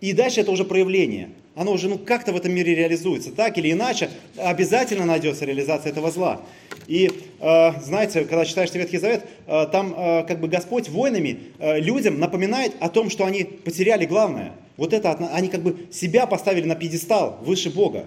И 0.00 0.12
дальше 0.12 0.40
это 0.40 0.50
уже 0.50 0.64
проявление. 0.64 1.30
Оно 1.58 1.72
уже 1.72 1.88
ну, 1.88 1.98
как-то 1.98 2.32
в 2.32 2.36
этом 2.36 2.52
мире 2.52 2.76
реализуется. 2.76 3.32
Так 3.32 3.58
или 3.58 3.72
иначе, 3.72 4.10
обязательно 4.36 5.04
найдется 5.04 5.44
реализация 5.44 5.90
этого 5.90 6.12
зла. 6.12 6.40
И 6.86 7.10
э, 7.40 7.70
знаете, 7.82 8.24
когда 8.26 8.44
читаешь 8.44 8.72
Ветхий 8.72 8.98
Завет, 8.98 9.24
э, 9.48 9.66
там 9.72 9.92
э, 9.92 10.22
как 10.22 10.38
бы 10.38 10.46
Господь 10.46 10.88
воинами 10.88 11.40
э, 11.58 11.80
людям 11.80 12.20
напоминает 12.20 12.74
о 12.78 12.88
том, 12.88 13.10
что 13.10 13.24
они 13.24 13.42
потеряли 13.42 14.06
главное. 14.06 14.52
Вот 14.76 14.92
это, 14.92 15.10
они 15.32 15.48
как 15.48 15.62
бы 15.62 15.88
себя 15.90 16.26
поставили 16.26 16.64
на 16.64 16.76
пьедестал 16.76 17.40
выше 17.42 17.70
Бога. 17.70 18.04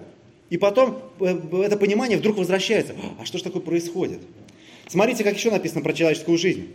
И 0.48 0.56
потом 0.56 1.02
э, 1.20 1.38
это 1.62 1.76
понимание 1.76 2.16
вдруг 2.16 2.38
возвращается. 2.38 2.94
А 3.20 3.26
что 3.26 3.36
ж 3.36 3.42
такое 3.42 3.60
происходит? 3.60 4.20
Смотрите, 4.88 5.24
как 5.24 5.36
еще 5.36 5.50
написано 5.50 5.82
про 5.82 5.92
человеческую 5.92 6.38
жизнь. 6.38 6.68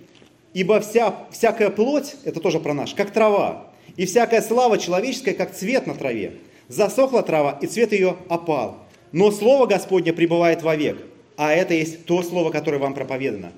Ибо 0.54 0.80
вся, 0.82 1.16
всякая 1.32 1.72
плоть, 1.72 2.18
это 2.24 2.40
тоже 2.40 2.60
про 2.60 2.76
наш, 2.76 2.94
как 2.94 3.10
трава, 3.10 3.68
и 3.96 4.06
всякая 4.06 4.44
слава 4.44 4.78
человеческая, 4.78 5.34
как 5.34 5.56
цвет 5.56 5.88
на 5.88 5.96
траве. 5.96 6.34
Засохла 6.68 7.24
трава, 7.24 7.58
и 7.62 7.68
цвет 7.68 7.94
ее 7.94 8.18
опал. 8.30 8.78
Но 9.12 9.32
Слово 9.32 9.68
Господне 9.68 10.12
пребывает 10.14 10.64
вовек, 10.64 10.98
а 11.38 11.54
это 11.54 11.74
есть 11.74 12.06
то 12.06 12.22
Слово, 12.24 12.52
которое 12.52 12.78
вам 12.78 12.94
проповедано. 12.94 13.52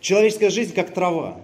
Человеческая 0.00 0.50
жизнь 0.50 0.72
как 0.74 0.94
трава. 0.94 1.40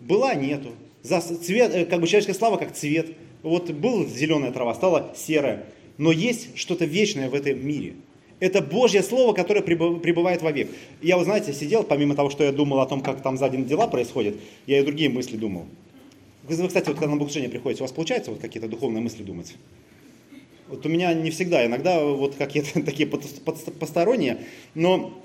Была, 0.00 0.34
нету. 0.34 0.70
Цвет, 1.02 1.74
э, 1.74 1.84
как 1.84 2.00
бы 2.00 2.06
человеческая 2.06 2.34
слава 2.34 2.56
как 2.56 2.72
цвет. 2.72 3.08
Вот 3.42 3.70
была 3.70 4.04
зеленая 4.06 4.52
трава, 4.52 4.74
стала 4.74 5.14
серая. 5.16 5.66
Но 5.98 6.12
есть 6.12 6.56
что-то 6.58 6.84
вечное 6.84 7.28
в 7.30 7.34
этом 7.34 7.64
мире. 7.64 7.94
Это 8.38 8.62
Божье 8.62 9.02
Слово, 9.02 9.34
которое 9.34 9.60
пребывает 9.60 10.40
вовек. 10.40 10.70
Я, 11.02 11.18
вы 11.18 11.24
знаете, 11.24 11.52
сидел, 11.52 11.84
помимо 11.84 12.14
того, 12.14 12.30
что 12.30 12.42
я 12.42 12.52
думал 12.52 12.80
о 12.80 12.86
том, 12.86 13.02
как 13.02 13.22
там 13.22 13.36
сзади 13.36 13.58
дела 13.58 13.86
происходят, 13.86 14.34
я 14.66 14.80
и 14.80 14.82
другие 14.82 15.10
мысли 15.10 15.36
думал. 15.36 15.66
Вы, 16.48 16.66
кстати, 16.66 16.86
вот 16.88 16.94
когда 16.94 17.08
на 17.08 17.16
богослужение 17.16 17.50
приходите, 17.50 17.82
у 17.82 17.84
вас 17.84 17.92
получается 17.92 18.30
вот 18.30 18.40
какие-то 18.40 18.66
духовные 18.66 19.02
мысли 19.02 19.22
думать? 19.22 19.54
Вот 20.70 20.86
у 20.86 20.88
меня 20.88 21.12
не 21.14 21.30
всегда, 21.30 21.66
иногда 21.66 22.02
вот 22.04 22.36
какие-то 22.36 22.82
такие 22.84 23.08
посторонние, 23.08 24.38
но... 24.74 25.20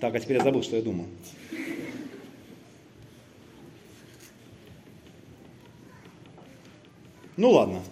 Так, 0.00 0.14
а 0.14 0.20
теперь 0.20 0.38
я 0.38 0.44
забыл, 0.44 0.62
что 0.62 0.76
я 0.76 0.82
думал. 0.82 1.06
Ну 7.36 7.50
ладно. 7.50 7.82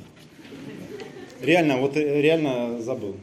Реально, 1.40 1.78
вот 1.78 1.96
э, 1.96 2.20
реально 2.20 2.80
забыл. 2.80 3.16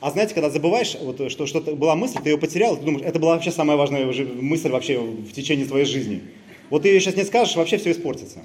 А 0.00 0.10
знаете, 0.10 0.34
когда 0.34 0.50
забываешь, 0.50 0.96
вот, 1.00 1.30
что 1.30 1.46
что-то 1.46 1.74
была 1.74 1.94
мысль, 1.94 2.18
ты 2.22 2.30
ее 2.30 2.38
потерял, 2.38 2.76
ты 2.76 2.84
думаешь, 2.84 3.06
это 3.06 3.18
была 3.18 3.34
вообще 3.34 3.50
самая 3.50 3.76
важная 3.76 4.04
мысль 4.06 4.70
вообще 4.70 4.98
в 4.98 5.32
течение 5.32 5.66
твоей 5.66 5.86
жизни. 5.86 6.22
Вот 6.68 6.82
ты 6.82 6.88
ее 6.88 7.00
сейчас 7.00 7.16
не 7.16 7.24
скажешь, 7.24 7.56
вообще 7.56 7.78
все 7.78 7.92
испортится. 7.92 8.42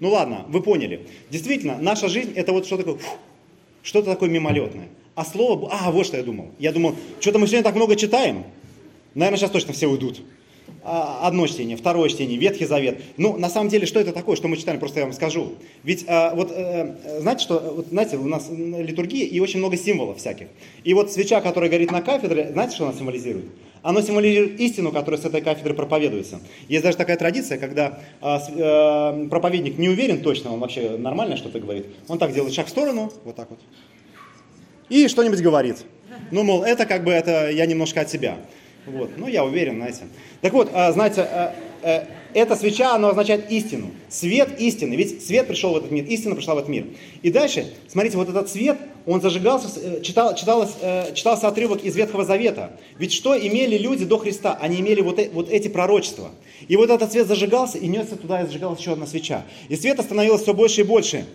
Ну 0.00 0.10
ладно, 0.10 0.44
вы 0.48 0.62
поняли. 0.62 1.06
Действительно, 1.30 1.78
наша 1.80 2.08
жизнь 2.08 2.32
это 2.34 2.52
вот 2.52 2.66
что 2.66 2.76
такое, 2.76 2.98
что-то 3.82 4.10
такое 4.10 4.28
мимолетное. 4.28 4.88
А 5.14 5.24
слово, 5.24 5.68
а, 5.70 5.90
вот 5.90 6.06
что 6.06 6.16
я 6.16 6.22
думал. 6.22 6.50
Я 6.58 6.72
думал, 6.72 6.94
что-то 7.20 7.38
мы 7.38 7.46
сегодня 7.46 7.64
так 7.64 7.74
много 7.74 7.96
читаем, 7.96 8.44
наверное, 9.14 9.38
сейчас 9.38 9.50
точно 9.50 9.72
все 9.72 9.86
уйдут. 9.86 10.22
А, 10.84 11.26
одно 11.26 11.46
чтение, 11.46 11.76
второе 11.76 12.08
чтение, 12.08 12.38
Ветхий 12.38 12.64
Завет. 12.64 13.00
Ну, 13.16 13.36
на 13.36 13.48
самом 13.48 13.68
деле, 13.68 13.86
что 13.86 14.00
это 14.00 14.12
такое, 14.12 14.36
что 14.36 14.48
мы 14.48 14.56
читаем, 14.56 14.80
просто 14.80 15.00
я 15.00 15.06
вам 15.06 15.12
скажу. 15.12 15.52
Ведь 15.84 16.04
а, 16.08 16.34
вот, 16.34 16.50
а, 16.50 17.20
знаете, 17.20 17.42
что, 17.42 17.58
вот, 17.76 17.88
знаете, 17.88 18.16
у 18.16 18.26
нас 18.26 18.48
литургия 18.50 19.26
и 19.26 19.38
очень 19.38 19.58
много 19.58 19.76
символов 19.76 20.18
всяких. 20.18 20.48
И 20.82 20.94
вот 20.94 21.12
свеча, 21.12 21.40
которая 21.40 21.70
горит 21.70 21.92
на 21.92 22.02
кафедре, 22.02 22.50
знаете, 22.52 22.74
что 22.74 22.88
она 22.88 22.98
символизирует? 22.98 23.46
Она 23.82 24.02
символизирует 24.02 24.60
истину, 24.60 24.92
которая 24.92 25.20
с 25.20 25.24
этой 25.24 25.40
кафедры 25.40 25.74
проповедуется. 25.74 26.40
Есть 26.68 26.84
даже 26.84 26.96
такая 26.96 27.16
традиция, 27.16 27.58
когда 27.58 27.98
а, 28.20 28.40
а, 28.56 29.28
проповедник 29.28 29.76
не 29.78 29.88
уверен 29.88 30.22
точно, 30.22 30.52
он 30.52 30.60
вообще 30.60 30.96
нормально 30.96 31.36
что-то 31.36 31.58
говорит, 31.58 31.86
он 32.08 32.18
так 32.18 32.32
делает 32.32 32.54
шаг 32.54 32.66
в 32.66 32.70
сторону, 32.70 33.12
вот 33.24 33.34
так 33.34 33.50
вот, 33.50 33.58
и 34.88 35.08
что-нибудь 35.08 35.40
говорит. 35.40 35.84
Ну, 36.30 36.42
мол, 36.42 36.62
это 36.62 36.86
как 36.86 37.02
бы, 37.02 37.12
это 37.12 37.50
я 37.50 37.66
немножко 37.66 38.02
от 38.02 38.10
себя. 38.10 38.36
Вот. 38.86 39.10
Ну, 39.16 39.26
я 39.26 39.44
уверен, 39.44 39.76
знаете. 39.76 40.02
Так 40.40 40.52
вот, 40.52 40.70
а, 40.74 40.92
знаете, 40.92 41.22
а, 41.22 41.54
а, 41.82 42.06
эта 42.34 42.56
свеча, 42.56 42.94
она 42.94 43.10
означает 43.10 43.50
истину. 43.50 43.90
Свет 44.08 44.60
истины. 44.60 44.94
Ведь 44.94 45.24
свет 45.24 45.46
пришел 45.46 45.72
в 45.72 45.76
этот 45.76 45.90
мир, 45.90 46.04
истина 46.04 46.34
пришла 46.34 46.54
в 46.54 46.58
этот 46.58 46.70
мир. 46.70 46.86
И 47.22 47.30
дальше, 47.30 47.66
смотрите, 47.88 48.16
вот 48.16 48.28
этот 48.28 48.48
свет, 48.50 48.78
он 49.06 49.20
зажигался, 49.20 49.68
э, 49.80 50.00
читал, 50.02 50.34
читалось, 50.34 50.72
э, 50.80 51.12
читался 51.14 51.48
отрывок 51.48 51.82
из 51.82 51.96
Ветхого 51.96 52.24
Завета. 52.24 52.72
Ведь 52.98 53.12
что 53.12 53.36
имели 53.36 53.76
люди 53.76 54.04
до 54.04 54.18
Христа? 54.18 54.56
Они 54.60 54.80
имели 54.80 55.00
вот, 55.00 55.18
э, 55.18 55.30
вот 55.32 55.50
эти 55.50 55.68
пророчества. 55.68 56.30
И 56.68 56.76
вот 56.76 56.90
этот 56.90 57.10
свет 57.10 57.26
зажигался, 57.26 57.78
и 57.78 57.86
несся 57.86 58.16
туда, 58.16 58.42
и 58.42 58.46
зажигалась 58.46 58.78
еще 58.78 58.92
одна 58.92 59.06
свеча. 59.06 59.44
И 59.68 59.76
света 59.76 60.02
становилось 60.02 60.42
все 60.42 60.54
больше 60.54 60.82
и 60.82 60.84
больше. 60.84 61.26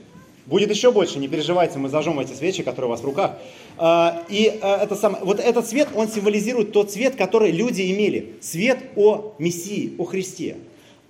Будет 0.46 0.70
еще 0.70 0.94
больше, 0.94 1.20
не 1.20 1.27
переживайте, 1.27 1.77
мы 1.77 1.89
зажжем 1.89 2.22
эти 2.22 2.32
свечи, 2.32 2.63
которые 2.63 2.88
у 2.88 2.92
вас 2.92 3.01
в 3.01 3.06
руках. 3.06 3.38
А, 3.77 4.24
и 4.30 4.44
это 4.44 4.96
самое, 4.96 5.22
вот 5.25 5.42
этот 5.42 5.68
цвет, 5.68 5.89
он 5.94 6.08
символизирует 6.08 6.72
тот 6.72 6.89
цвет, 6.89 7.16
который 7.16 7.51
люди 7.51 7.92
имели. 7.92 8.36
Свет 8.39 8.80
о 8.96 9.34
Мессии, 9.39 9.94
о 9.98 10.06
Христе. 10.06 10.56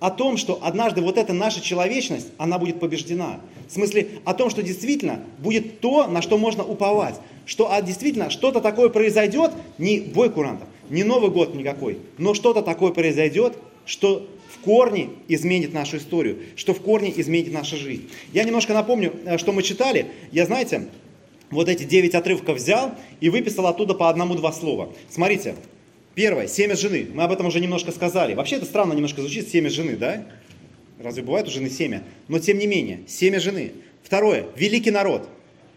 О 0.00 0.10
том, 0.10 0.36
что 0.36 0.60
однажды 0.62 1.00
вот 1.00 1.18
эта 1.18 1.32
наша 1.32 1.60
человечность, 1.60 2.28
она 2.38 2.58
будет 2.58 2.78
побеждена. 2.78 3.40
В 3.68 3.72
смысле, 3.72 4.08
о 4.24 4.32
том, 4.32 4.48
что 4.48 4.62
действительно 4.62 5.20
будет 5.38 5.80
то, 5.80 6.06
на 6.06 6.22
что 6.22 6.38
можно 6.38 6.64
уповать. 6.64 7.16
Что 7.46 7.72
а, 7.72 7.82
действительно 7.82 8.30
что-то 8.30 8.60
такое 8.60 8.90
произойдет, 8.90 9.52
не 9.78 10.00
бой 10.00 10.30
курантов, 10.30 10.68
не 10.90 11.02
Новый 11.02 11.30
год 11.30 11.54
никакой, 11.54 11.98
но 12.16 12.34
что-то 12.34 12.62
такое 12.62 12.92
произойдет, 12.92 13.56
что 13.86 14.28
в 14.48 14.64
корне 14.64 15.10
изменит 15.28 15.72
нашу 15.72 15.96
историю, 15.96 16.38
что 16.56 16.74
в 16.74 16.80
корне 16.80 17.12
изменит 17.16 17.52
нашу 17.52 17.76
жизнь. 17.76 18.08
Я 18.32 18.44
немножко 18.44 18.74
напомню, 18.74 19.14
э, 19.24 19.38
что 19.38 19.52
мы 19.52 19.62
читали. 19.62 20.06
Я, 20.30 20.46
знаете, 20.46 20.88
вот 21.50 21.68
эти 21.68 21.84
девять 21.84 22.14
отрывков 22.14 22.58
взял 22.58 22.92
и 23.20 23.30
выписал 23.30 23.66
оттуда 23.66 23.94
по 23.94 24.08
одному-два 24.08 24.52
слова. 24.52 24.90
Смотрите, 25.10 25.54
первое, 26.18 26.48
семя 26.48 26.74
жены. 26.74 27.06
Мы 27.14 27.22
об 27.22 27.30
этом 27.30 27.46
уже 27.46 27.60
немножко 27.60 27.92
сказали. 27.92 28.34
Вообще 28.34 28.56
это 28.56 28.66
странно 28.66 28.92
немножко 28.92 29.20
звучит, 29.20 29.48
семя 29.48 29.70
жены, 29.70 29.94
да? 29.94 30.24
Разве 30.98 31.22
бывает 31.22 31.46
у 31.46 31.50
жены 31.52 31.70
семя? 31.70 32.02
Но 32.26 32.40
тем 32.40 32.58
не 32.58 32.66
менее, 32.66 33.02
семя 33.06 33.38
жены. 33.38 33.70
Второе, 34.02 34.46
великий 34.56 34.90
народ. 34.90 35.28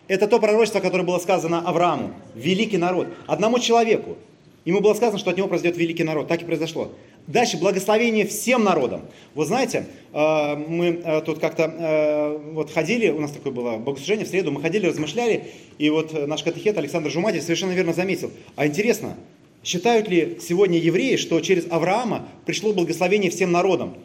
Это 0.07 0.27
то 0.27 0.39
пророчество, 0.39 0.79
которое 0.79 1.03
было 1.03 1.19
сказано 1.19 1.61
Аврааму. 1.61 2.15
Великий 2.33 2.79
народ. 2.79 3.09
Одному 3.27 3.59
человеку. 3.59 4.17
Ему 4.65 4.81
было 4.81 4.95
сказано, 4.95 5.19
что 5.19 5.29
от 5.29 5.37
него 5.37 5.47
произойдет 5.47 5.77
великий 5.77 6.03
народ. 6.03 6.27
Так 6.27 6.41
и 6.41 6.45
произошло. 6.45 6.91
Дальше 7.27 7.57
благословение 7.57 8.25
всем 8.25 8.63
народам. 8.63 9.01
Вы 9.35 9.45
знаете, 9.45 9.85
э, 10.11 10.55
мы 10.55 11.01
э, 11.05 11.21
тут 11.21 11.37
как-то 11.37 11.65
э, 11.65 12.37
вот 12.53 12.71
ходили, 12.71 13.09
у 13.09 13.21
нас 13.21 13.29
такое 13.29 13.53
было 13.53 13.77
богослужение 13.77 14.25
в 14.25 14.29
среду, 14.29 14.51
мы 14.51 14.59
ходили, 14.59 14.87
размышляли, 14.87 15.51
и 15.77 15.91
вот 15.91 16.27
наш 16.27 16.41
катехет 16.41 16.79
Александр 16.79 17.11
Жуматель 17.11 17.43
совершенно 17.43 17.73
верно 17.73 17.93
заметил. 17.93 18.31
А 18.55 18.65
интересно, 18.65 19.17
считают 19.63 20.09
ли 20.09 20.37
сегодня 20.41 20.77
евреи, 20.77 21.15
что 21.15 21.39
через 21.39 21.65
Авраама 21.69 22.27
пришло 22.45 22.73
благословение 22.73 23.31
всем 23.31 23.51
народам? 23.51 23.95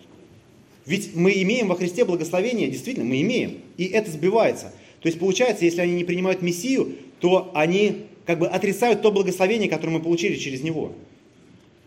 Ведь 0.84 1.14
мы 1.14 1.32
имеем 1.42 1.68
во 1.68 1.74
Христе 1.74 2.04
благословение, 2.04 2.68
действительно, 2.68 3.04
мы 3.04 3.20
имеем, 3.22 3.58
и 3.76 3.86
это 3.86 4.10
сбивается. 4.10 4.72
То 5.00 5.08
есть 5.08 5.18
получается, 5.18 5.64
если 5.64 5.80
они 5.80 5.94
не 5.94 6.04
принимают 6.04 6.42
Мессию, 6.42 6.94
то 7.20 7.50
они 7.54 8.06
как 8.24 8.38
бы 8.38 8.46
отрицают 8.46 9.02
то 9.02 9.10
благословение, 9.10 9.68
которое 9.68 9.92
мы 9.92 10.00
получили 10.00 10.36
через 10.36 10.62
Него. 10.62 10.92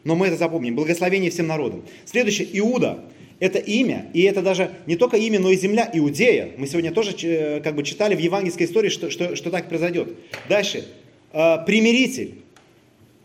Но 0.04 0.16
мы 0.16 0.28
это 0.28 0.38
запомним. 0.38 0.76
Благословение 0.76 1.32
всем 1.32 1.48
народам. 1.48 1.84
Следующее, 2.06 2.48
Иуда. 2.54 3.04
Это 3.40 3.58
имя, 3.58 4.10
и 4.14 4.24
это 4.24 4.42
даже 4.42 4.72
не 4.86 4.98
только 4.98 5.16
имя, 5.16 5.40
но 5.40 5.50
и 5.50 5.56
земля 5.56 5.90
Иудея. 5.94 6.50
Мы 6.58 6.68
сегодня 6.68 6.92
тоже 6.92 7.16
э, 7.22 7.62
как 7.62 7.74
бы 7.74 7.84
читали 7.84 8.14
в 8.14 8.20
евангельской 8.20 8.66
истории, 8.66 8.90
что, 8.90 9.10
что, 9.10 9.38
что 9.38 9.50
так 9.50 9.70
произойдет. 9.70 10.10
Дальше. 10.50 10.86
Э, 11.32 11.58
примиритель. 11.66 12.36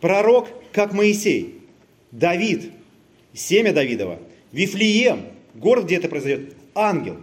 Пророк, 0.04 0.48
как 0.70 0.92
Моисей. 0.92 1.62
Давид. 2.12 2.72
Семя 3.32 3.72
Давидова. 3.72 4.18
Вифлеем. 4.52 5.22
Город, 5.54 5.86
где 5.86 5.96
это 5.96 6.10
произойдет. 6.10 6.54
Ангел. 6.74 7.16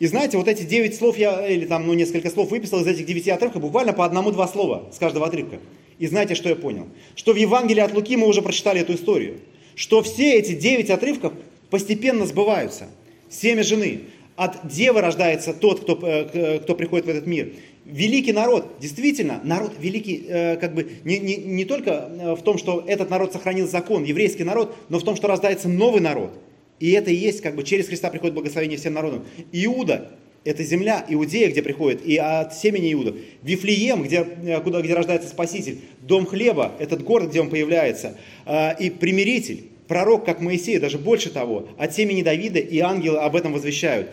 И 0.00 0.06
знаете, 0.08 0.36
вот 0.36 0.48
эти 0.48 0.64
девять 0.64 0.96
слов 0.96 1.16
я, 1.16 1.46
или 1.46 1.64
там, 1.64 1.86
ну, 1.86 1.94
несколько 1.94 2.30
слов 2.30 2.50
выписал 2.50 2.80
из 2.80 2.88
этих 2.88 3.06
девяти 3.06 3.30
отрывков, 3.30 3.62
буквально 3.62 3.92
по 3.92 4.04
одному-два 4.04 4.48
слова 4.48 4.90
с 4.92 4.98
каждого 4.98 5.28
отрывка. 5.28 5.60
И 6.00 6.08
знаете, 6.08 6.34
что 6.34 6.48
я 6.48 6.56
понял? 6.56 6.88
Что 7.14 7.34
в 7.34 7.36
Евангелии 7.36 7.82
от 7.82 7.94
Луки 7.94 8.16
мы 8.16 8.26
уже 8.26 8.42
прочитали 8.42 8.80
эту 8.80 8.94
историю. 8.94 9.38
Что 9.76 10.02
все 10.02 10.34
эти 10.34 10.56
девять 10.56 10.90
отрывков 10.90 11.34
постепенно 11.70 12.26
сбываются. 12.26 12.88
Семя 13.30 13.62
жены. 13.62 14.00
От 14.34 14.66
девы 14.66 15.02
рождается 15.02 15.54
тот, 15.54 15.82
кто, 15.82 15.96
э, 16.02 16.58
кто 16.58 16.74
приходит 16.74 17.06
в 17.06 17.10
этот 17.10 17.28
мир. 17.28 17.52
Великий 17.84 18.32
народ, 18.32 18.78
действительно, 18.80 19.40
народ 19.44 19.74
великий, 19.78 20.24
э, 20.26 20.56
как 20.56 20.74
бы 20.74 20.88
не, 21.04 21.18
не, 21.18 21.36
не 21.36 21.64
только 21.64 21.90
э, 21.90 22.34
в 22.34 22.42
том, 22.42 22.56
что 22.56 22.82
этот 22.86 23.10
народ 23.10 23.32
сохранил 23.32 23.68
закон, 23.68 24.04
еврейский 24.04 24.44
народ, 24.44 24.74
но 24.88 24.98
в 24.98 25.04
том, 25.04 25.16
что 25.16 25.28
рождается 25.28 25.68
новый 25.68 26.00
народ. 26.00 26.32
И 26.80 26.92
это 26.92 27.10
и 27.10 27.14
есть, 27.14 27.42
как 27.42 27.54
бы 27.54 27.62
через 27.62 27.86
Христа 27.86 28.10
приходит 28.10 28.34
благословение 28.34 28.78
всем 28.78 28.94
народам. 28.94 29.24
Иуда 29.52 30.10
это 30.44 30.62
земля 30.62 31.04
Иудея, 31.08 31.50
где 31.50 31.62
приходит, 31.62 32.04
и 32.06 32.16
от 32.18 32.54
семени 32.54 32.92
Иуда. 32.92 33.14
Вифлеем, 33.42 34.02
где, 34.02 34.26
э, 34.44 34.60
куда, 34.60 34.82
где 34.82 34.94
рождается 34.94 35.28
Спаситель. 35.28 35.80
Дом 36.02 36.26
хлеба, 36.26 36.72
этот 36.78 37.02
город, 37.02 37.30
где 37.30 37.40
он 37.40 37.48
появляется. 37.48 38.16
А, 38.44 38.72
и 38.72 38.90
примиритель, 38.90 39.64
пророк, 39.88 40.24
как 40.24 40.40
Моисей, 40.40 40.78
даже 40.78 40.98
больше 40.98 41.30
того. 41.30 41.68
От 41.78 41.94
семени 41.94 42.22
Давида 42.22 42.58
и 42.58 42.78
ангелы 42.80 43.18
об 43.18 43.36
этом 43.36 43.52
возвещают. 43.54 44.10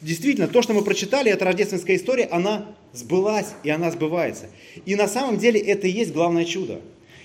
Действительно, 0.00 0.48
то, 0.48 0.62
что 0.62 0.72
мы 0.72 0.82
прочитали, 0.82 1.30
эта 1.30 1.44
рождественская 1.44 1.96
история, 1.96 2.24
она 2.24 2.66
сбылась, 2.92 3.54
и 3.62 3.70
она 3.70 3.90
сбывается. 3.90 4.46
И 4.86 4.94
на 4.94 5.08
самом 5.08 5.38
деле 5.38 5.60
это 5.60 5.86
и 5.86 5.90
есть 5.90 6.12
главное 6.12 6.44
чудо. 6.44 6.80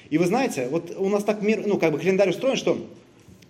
И 0.09 0.17
вы 0.17 0.25
знаете, 0.25 0.67
вот 0.69 0.93
у 0.97 1.09
нас 1.09 1.23
так 1.23 1.41
мир, 1.41 1.63
ну, 1.65 1.77
как 1.77 1.91
бы 1.91 1.99
календарь 1.99 2.29
устроен, 2.29 2.57
что 2.57 2.77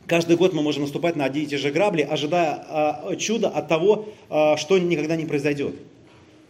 Каждый 0.08 0.38
год 0.38 0.54
мы 0.54 0.62
можем 0.62 0.84
наступать 0.84 1.16
на 1.16 1.26
одни 1.26 1.42
и 1.42 1.46
те 1.48 1.58
же 1.58 1.72
грабли, 1.72 2.04
ожидая 2.04 2.64
а, 2.70 3.16
чуда 3.16 3.50
от 3.50 3.68
того, 3.68 4.10
а, 4.30 4.56
что 4.56 4.78
никогда 4.78 5.16
не 5.16 5.26
произойдет. 5.26 5.74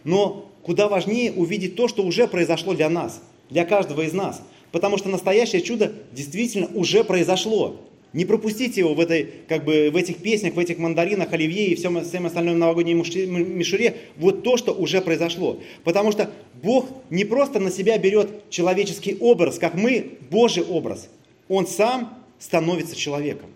Но 0.04 0.52
Куда 0.66 0.88
важнее 0.88 1.32
увидеть 1.32 1.76
то, 1.76 1.88
что 1.88 2.02
уже 2.02 2.28
произошло 2.28 2.74
для 2.74 2.90
нас, 2.90 3.22
для 3.52 3.66
каждого 3.66 4.02
из 4.02 4.14
нас. 4.14 4.42
Потому 4.72 4.98
что 4.98 5.10
настоящее 5.10 5.62
чудо 5.62 5.94
действительно 6.12 6.68
уже 6.74 7.04
произошло. 7.04 7.80
Не 8.16 8.24
пропустите 8.24 8.80
его 8.80 8.94
в, 8.94 9.02
этой, 9.02 9.30
как 9.50 9.66
бы, 9.66 9.90
в 9.92 9.96
этих 9.98 10.20
песнях, 10.20 10.54
в 10.54 10.60
этих 10.60 10.78
мандаринах, 10.78 11.34
оливье 11.34 11.68
и 11.68 11.76
всем, 11.76 12.02
всем 12.02 12.26
остальном 12.26 12.58
новогодней 12.58 12.94
мишуре. 12.94 13.98
Вот 14.16 14.42
то, 14.42 14.56
что 14.56 14.72
уже 14.72 15.02
произошло. 15.02 15.60
Потому 15.84 16.14
что 16.14 16.32
Бог 16.64 16.88
не 17.10 17.26
просто 17.26 17.60
на 17.60 17.70
себя 17.70 17.98
берет 17.98 18.50
человеческий 18.50 19.18
образ, 19.20 19.60
как 19.60 19.74
мы, 19.74 20.14
Божий 20.32 20.64
образ. 20.64 21.10
Он 21.50 21.68
сам 21.68 22.18
становится 22.40 22.96
человеком. 22.96 23.50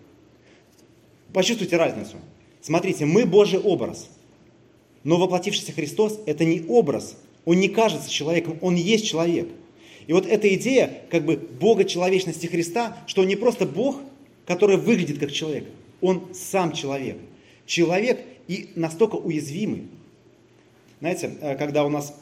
Почувствуйте 1.32 1.78
разницу. 1.78 2.16
Смотрите, 2.60 3.06
мы 3.06 3.24
Божий 3.24 3.58
образ. 3.58 4.10
Но 5.04 5.16
воплотившийся 5.16 5.72
Христос– 5.72 6.20
это 6.26 6.44
не 6.44 6.66
образ. 6.68 7.16
Он 7.46 7.58
не 7.58 7.70
кажется 7.70 8.10
человеком, 8.10 8.58
он 8.60 8.74
есть 8.74 9.06
человек. 9.06 9.48
И 10.06 10.12
вот 10.12 10.26
эта 10.26 10.54
идея 10.54 11.02
как 11.08 11.24
бы 11.24 11.38
Бога 11.38 11.84
человечности 11.84 12.44
Христа, 12.44 12.98
что 13.06 13.22
он 13.22 13.28
не 13.28 13.36
просто 13.36 13.64
Бог, 13.64 13.96
который 14.50 14.78
выглядит 14.78 15.20
как 15.20 15.30
человек. 15.30 15.64
Он 16.00 16.22
сам 16.34 16.72
человек. 16.72 17.18
Человек 17.66 18.20
и 18.48 18.70
настолько 18.74 19.14
уязвимый. 19.14 19.84
Знаете, 20.98 21.30
э, 21.40 21.54
когда 21.54 21.84
у 21.84 21.88
нас 21.88 22.18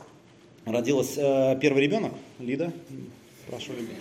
родилась 0.66 1.14
э, 1.16 1.58
первый 1.58 1.82
ребенок, 1.82 2.12
Лида, 2.38 2.70
прошу, 3.48 3.72
Лида, 3.72 3.92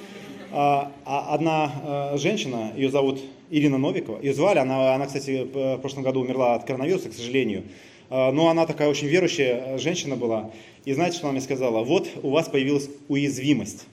а, 0.52 0.92
а 1.06 1.34
одна 1.36 2.12
э, 2.16 2.18
женщина, 2.18 2.74
ее 2.76 2.92
зовут 2.92 3.22
Ирина 3.50 3.78
Новикова, 3.78 4.22
ее 4.22 4.34
звали, 4.34 4.60
она, 4.60 4.94
она, 4.94 5.06
кстати, 5.06 5.46
в 5.46 5.78
прошлом 5.78 6.04
году 6.04 6.20
умерла 6.20 6.56
от 6.56 6.66
коронавируса, 6.66 7.10
к 7.10 7.14
сожалению, 7.14 7.64
но 8.10 8.50
она 8.50 8.66
такая 8.66 8.90
очень 8.90 9.08
верующая 9.08 9.78
женщина 9.78 10.18
была. 10.18 10.52
И 10.84 10.92
знаете, 10.92 11.16
что 11.16 11.28
она 11.28 11.34
мне 11.34 11.42
сказала? 11.42 11.86
Вот 11.86 12.10
у 12.24 12.32
вас 12.32 12.50
появилась 12.50 12.90
уязвимость 13.08 13.86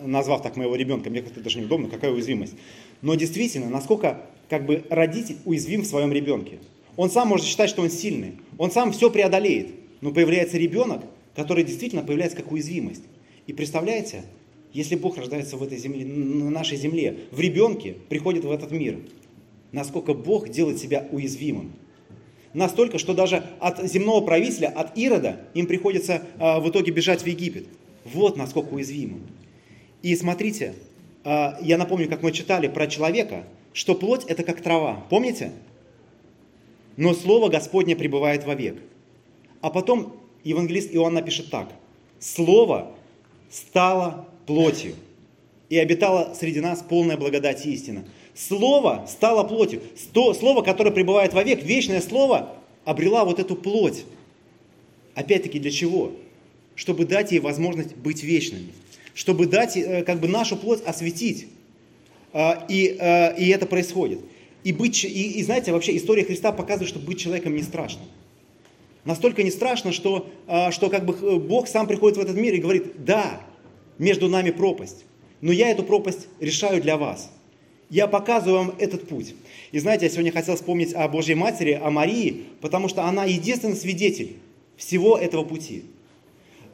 назвав 0.00 0.42
так 0.42 0.56
моего 0.56 0.76
ребенка, 0.76 1.10
мне 1.10 1.22
как-то 1.22 1.40
даже 1.40 1.60
неудобно, 1.60 1.88
какая 1.88 2.10
уязвимость. 2.10 2.54
Но 3.02 3.14
действительно, 3.14 3.68
насколько 3.68 4.22
как 4.48 4.64
бы 4.66 4.84
родитель 4.90 5.36
уязвим 5.44 5.82
в 5.82 5.86
своем 5.86 6.12
ребенке. 6.12 6.58
Он 6.96 7.10
сам 7.10 7.28
может 7.28 7.46
считать, 7.46 7.68
что 7.68 7.82
он 7.82 7.90
сильный, 7.90 8.34
он 8.58 8.70
сам 8.70 8.92
все 8.92 9.10
преодолеет, 9.10 9.68
но 10.00 10.12
появляется 10.12 10.56
ребенок, 10.56 11.02
который 11.34 11.64
действительно 11.64 12.02
появляется 12.02 12.36
как 12.36 12.50
уязвимость. 12.52 13.02
И 13.46 13.52
представляете, 13.52 14.24
если 14.72 14.94
Бог 14.94 15.18
рождается 15.18 15.56
в 15.56 15.62
этой 15.62 15.78
земле, 15.78 16.04
на 16.04 16.50
нашей 16.50 16.76
земле, 16.78 17.18
в 17.30 17.40
ребенке 17.40 17.96
приходит 18.08 18.44
в 18.44 18.50
этот 18.50 18.70
мир, 18.72 18.98
насколько 19.72 20.14
Бог 20.14 20.48
делает 20.48 20.78
себя 20.78 21.06
уязвимым. 21.10 21.72
Настолько, 22.54 22.98
что 22.98 23.12
даже 23.12 23.44
от 23.60 23.84
земного 23.86 24.24
правителя, 24.24 24.68
от 24.68 24.96
Ирода, 24.96 25.40
им 25.52 25.66
приходится 25.66 26.22
а, 26.38 26.60
в 26.60 26.70
итоге 26.70 26.90
бежать 26.90 27.22
в 27.22 27.26
Египет. 27.26 27.66
Вот 28.04 28.38
насколько 28.38 28.72
уязвимым. 28.72 29.22
И 30.02 30.16
смотрите, 30.16 30.74
я 31.26 31.76
напомню, 31.76 32.08
как 32.08 32.22
мы 32.22 32.30
читали 32.30 32.68
про 32.68 32.86
человека, 32.86 33.44
что 33.72 33.96
плоть 33.96 34.24
это 34.26 34.44
как 34.44 34.62
трава. 34.62 35.04
Помните? 35.10 35.50
Но 36.96 37.14
Слово 37.14 37.48
Господне 37.48 37.96
пребывает 37.96 38.44
вовек. 38.44 38.78
А 39.60 39.70
потом 39.70 40.14
евангелист 40.44 40.94
Иоанн 40.94 41.14
напишет 41.14 41.50
так. 41.50 41.72
Слово 42.20 42.92
стало 43.50 44.28
плотью 44.46 44.94
и 45.68 45.78
обитало 45.78 46.32
среди 46.38 46.60
нас 46.60 46.84
полная 46.88 47.16
благодать 47.16 47.66
и 47.66 47.72
истина. 47.72 48.04
Слово 48.34 49.04
стало 49.08 49.42
плотью. 49.42 49.82
Слово, 50.14 50.62
которое 50.62 50.92
пребывает 50.92 51.34
вовек, 51.34 51.62
вечное 51.64 52.00
слово, 52.00 52.54
обрела 52.84 53.24
вот 53.24 53.40
эту 53.40 53.56
плоть. 53.56 54.04
Опять-таки 55.14 55.58
для 55.58 55.72
чего? 55.72 56.12
Чтобы 56.76 57.04
дать 57.04 57.32
ей 57.32 57.40
возможность 57.40 57.96
быть 57.96 58.22
вечными 58.22 58.72
чтобы 59.16 59.46
дать 59.46 59.78
э, 59.78 60.04
как 60.04 60.20
бы 60.20 60.28
нашу 60.28 60.56
плоть 60.56 60.82
осветить. 60.84 61.48
А, 62.34 62.66
и, 62.68 62.96
э, 63.00 63.38
и 63.38 63.48
это 63.48 63.64
происходит. 63.64 64.20
И, 64.62 64.72
быть, 64.72 65.02
и, 65.04 65.38
и 65.38 65.42
знаете, 65.42 65.72
вообще 65.72 65.96
история 65.96 66.22
Христа 66.22 66.52
показывает, 66.52 66.90
что 66.90 66.98
быть 66.98 67.18
человеком 67.18 67.56
не 67.56 67.62
страшно. 67.62 68.02
Настолько 69.06 69.42
не 69.42 69.50
страшно, 69.50 69.90
что, 69.90 70.28
а, 70.46 70.70
что 70.70 70.90
как 70.90 71.06
бы 71.06 71.38
Бог 71.38 71.66
сам 71.66 71.86
приходит 71.86 72.18
в 72.18 72.20
этот 72.20 72.36
мир 72.36 72.52
и 72.52 72.58
говорит, 72.58 73.04
да, 73.06 73.40
между 73.96 74.28
нами 74.28 74.50
пропасть, 74.50 75.06
но 75.40 75.50
я 75.50 75.70
эту 75.70 75.82
пропасть 75.82 76.28
решаю 76.38 76.82
для 76.82 76.98
вас. 76.98 77.30
Я 77.88 78.08
показываю 78.08 78.66
вам 78.66 78.74
этот 78.78 79.08
путь. 79.08 79.34
И 79.72 79.78
знаете, 79.78 80.06
я 80.06 80.10
сегодня 80.10 80.32
хотел 80.32 80.56
вспомнить 80.56 80.92
о 80.92 81.08
Божьей 81.08 81.36
Матери, 81.36 81.80
о 81.82 81.90
Марии, 81.90 82.44
потому 82.60 82.88
что 82.88 83.04
она 83.04 83.24
единственный 83.24 83.76
свидетель 83.76 84.36
всего 84.76 85.16
этого 85.16 85.44
пути. 85.44 85.84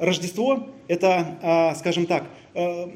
Рождество– 0.03 0.67
это, 0.88 1.38
а, 1.43 1.75
скажем 1.77 2.07
так, 2.07 2.25
э, 2.55 2.88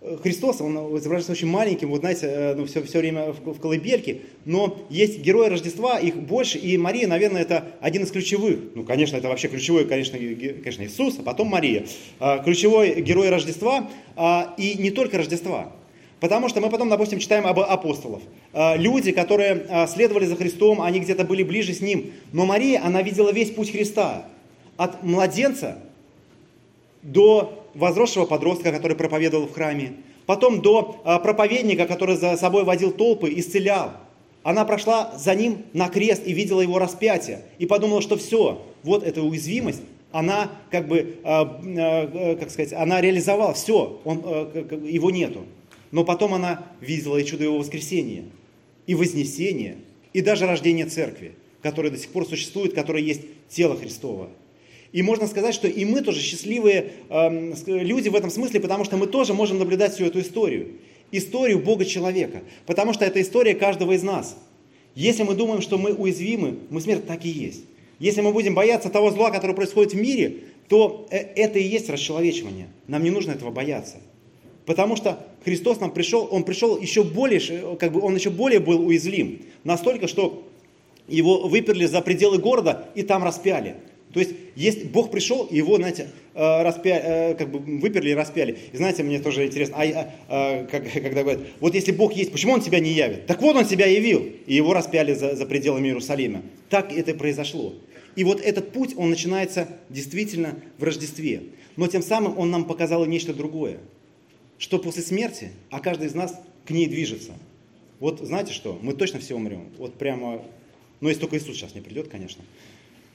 э, 0.00 0.16
Христос, 0.22 0.62
он 0.62 0.74
изображается 0.96 1.32
очень 1.32 1.48
маленьким, 1.48 1.90
вот 1.90 2.00
знаете, 2.00 2.26
э, 2.26 2.54
ну, 2.54 2.64
все, 2.64 2.82
все 2.82 3.00
время 3.00 3.32
в, 3.32 3.60
колыбельке, 3.60 4.22
но 4.46 4.74
есть 4.88 5.20
герои 5.20 5.48
Рождества, 5.48 5.98
их 5.98 6.16
больше, 6.16 6.56
и 6.56 6.78
Мария, 6.78 7.06
наверное, 7.06 7.42
это 7.42 7.66
один 7.82 8.04
из 8.04 8.10
ключевых. 8.10 8.58
Ну, 8.74 8.84
конечно, 8.84 9.18
это 9.18 9.28
вообще 9.28 9.48
ключевой, 9.48 9.84
конечно, 9.84 10.18
конечно 10.62 10.82
Иисус, 10.84 11.18
а 11.18 11.22
потом 11.22 11.48
Мария. 11.48 11.84
А, 12.20 12.38
ключевой 12.38 13.02
герой 13.02 13.28
Рождества, 13.28 13.90
а, 14.16 14.54
и 14.56 14.78
не 14.78 14.90
только 14.90 15.18
Рождества. 15.18 15.72
Потому 16.20 16.48
что 16.48 16.62
мы 16.62 16.70
потом, 16.70 16.88
допустим, 16.88 17.18
читаем 17.18 17.46
об 17.46 17.60
апостолов. 17.60 18.22
Люди, 18.54 19.12
которые 19.12 19.86
следовали 19.88 20.24
за 20.24 20.36
Христом, 20.36 20.80
они 20.80 21.00
где-то 21.00 21.22
были 21.24 21.42
ближе 21.42 21.74
с 21.74 21.82
Ним. 21.82 22.12
Но 22.32 22.46
Мария, 22.46 22.80
она 22.82 23.02
видела 23.02 23.30
весь 23.30 23.50
путь 23.50 23.70
Христа. 23.70 24.24
От 24.78 25.02
младенца 25.02 25.83
до 27.04 27.68
возросшего 27.74 28.24
подростка, 28.24 28.72
который 28.72 28.96
проповедовал 28.96 29.46
в 29.46 29.52
храме, 29.52 29.92
потом 30.26 30.62
до 30.62 31.00
а, 31.04 31.18
проповедника, 31.18 31.86
который 31.86 32.16
за 32.16 32.36
собой 32.36 32.64
водил 32.64 32.90
толпы, 32.90 33.32
исцелял. 33.36 33.92
Она 34.42 34.64
прошла 34.64 35.14
за 35.16 35.34
ним 35.34 35.64
на 35.72 35.88
крест 35.88 36.22
и 36.26 36.32
видела 36.32 36.60
его 36.60 36.78
распятие, 36.78 37.42
и 37.58 37.66
подумала, 37.66 38.02
что 38.02 38.16
все, 38.16 38.62
вот 38.82 39.04
эта 39.04 39.22
уязвимость, 39.22 39.82
она 40.12 40.50
как 40.70 40.88
бы, 40.88 41.18
а, 41.24 41.60
а, 41.76 42.36
как 42.36 42.50
сказать, 42.50 42.72
она 42.72 43.00
реализовала, 43.00 43.54
все, 43.54 44.00
он, 44.04 44.18
его 44.84 45.10
нету. 45.10 45.44
Но 45.90 46.04
потом 46.04 46.34
она 46.34 46.66
видела 46.80 47.18
и 47.18 47.24
чудо 47.24 47.44
его 47.44 47.58
воскресения, 47.58 48.24
и 48.86 48.94
вознесения, 48.94 49.76
и 50.12 50.22
даже 50.22 50.46
рождение 50.46 50.86
церкви, 50.86 51.34
которая 51.62 51.92
до 51.92 51.98
сих 51.98 52.10
пор 52.10 52.26
существует, 52.26 52.74
которая 52.74 53.02
есть 53.02 53.22
тело 53.48 53.76
Христово. 53.76 54.28
И 54.94 55.02
можно 55.02 55.26
сказать, 55.26 55.56
что 55.56 55.66
и 55.66 55.84
мы 55.84 56.02
тоже 56.02 56.20
счастливые 56.20 56.92
э, 57.08 57.52
люди 57.66 58.08
в 58.08 58.14
этом 58.14 58.30
смысле, 58.30 58.60
потому 58.60 58.84
что 58.84 58.96
мы 58.96 59.08
тоже 59.08 59.34
можем 59.34 59.58
наблюдать 59.58 59.92
всю 59.94 60.04
эту 60.04 60.20
историю. 60.20 60.68
Историю 61.10 61.58
Бога-человека. 61.58 62.42
Потому 62.64 62.92
что 62.92 63.04
это 63.04 63.20
история 63.20 63.56
каждого 63.56 63.90
из 63.90 64.04
нас. 64.04 64.36
Если 64.94 65.24
мы 65.24 65.34
думаем, 65.34 65.62
что 65.62 65.78
мы 65.78 65.92
уязвимы, 65.94 66.58
мы 66.70 66.80
смерть 66.80 67.08
так 67.08 67.24
и 67.24 67.28
есть. 67.28 67.64
Если 67.98 68.20
мы 68.20 68.30
будем 68.30 68.54
бояться 68.54 68.88
того 68.88 69.10
зла, 69.10 69.32
которое 69.32 69.54
происходит 69.54 69.94
в 69.94 70.00
мире, 70.00 70.44
то 70.68 71.08
э, 71.10 71.16
это 71.16 71.58
и 71.58 71.64
есть 71.64 71.90
расчеловечивание. 71.90 72.68
Нам 72.86 73.02
не 73.02 73.10
нужно 73.10 73.32
этого 73.32 73.50
бояться. 73.50 73.96
Потому 74.64 74.94
что 74.94 75.26
Христос 75.44 75.80
нам 75.80 75.90
пришел, 75.90 76.28
Он 76.30 76.44
пришел 76.44 76.78
еще 76.80 77.02
более, 77.02 77.40
как 77.78 77.90
бы 77.90 78.00
Он 78.00 78.14
еще 78.14 78.30
более 78.30 78.60
был 78.60 78.86
уязвим. 78.86 79.42
Настолько, 79.64 80.06
что 80.06 80.46
его 81.08 81.48
выперли 81.48 81.84
за 81.84 82.00
пределы 82.00 82.38
города 82.38 82.86
и 82.94 83.02
там 83.02 83.24
распяли. 83.24 83.74
То 84.14 84.20
есть, 84.20 84.30
есть, 84.54 84.86
Бог 84.86 85.10
пришел, 85.10 85.44
и 85.50 85.56
его, 85.56 85.76
знаете, 85.76 86.08
э, 86.34 86.62
распя, 86.62 87.00
э, 87.02 87.34
как 87.34 87.50
бы 87.50 87.58
выперли 87.58 88.10
и 88.10 88.14
распяли. 88.14 88.56
И 88.72 88.76
знаете, 88.76 89.02
мне 89.02 89.18
тоже 89.18 89.44
интересно, 89.44 89.76
а, 89.76 90.14
а, 90.28 90.64
как, 90.66 90.84
когда 90.92 91.22
говорят, 91.22 91.42
вот 91.58 91.74
если 91.74 91.90
Бог 91.90 92.12
есть, 92.12 92.30
почему 92.30 92.52
Он 92.52 92.60
тебя 92.60 92.78
не 92.78 92.92
явит? 92.92 93.26
Так 93.26 93.42
вот 93.42 93.56
Он 93.56 93.66
себя 93.66 93.86
явил, 93.86 94.24
и 94.46 94.54
его 94.54 94.72
распяли 94.72 95.14
за, 95.14 95.34
за 95.34 95.46
пределами 95.46 95.88
Иерусалима. 95.88 96.42
Так 96.70 96.96
это 96.96 97.10
и 97.10 97.14
произошло. 97.14 97.74
И 98.14 98.22
вот 98.22 98.40
этот 98.40 98.70
путь, 98.70 98.94
он 98.96 99.10
начинается 99.10 99.66
действительно 99.90 100.56
в 100.78 100.84
Рождестве. 100.84 101.42
Но 101.74 101.88
тем 101.88 102.00
самым 102.00 102.38
он 102.38 102.52
нам 102.52 102.66
показал 102.66 103.04
нечто 103.06 103.34
другое. 103.34 103.78
Что 104.58 104.78
после 104.78 105.02
смерти, 105.02 105.50
а 105.70 105.80
каждый 105.80 106.06
из 106.06 106.14
нас 106.14 106.40
к 106.64 106.70
ней 106.70 106.86
движется. 106.86 107.32
Вот 107.98 108.20
знаете 108.20 108.52
что, 108.52 108.78
мы 108.80 108.94
точно 108.94 109.18
все 109.18 109.34
умрем. 109.34 109.70
Вот 109.76 109.94
прямо, 109.94 110.44
ну 111.00 111.08
если 111.08 111.22
только 111.22 111.36
Иисус 111.36 111.56
сейчас 111.56 111.74
не 111.74 111.80
придет, 111.80 112.06
конечно. 112.06 112.44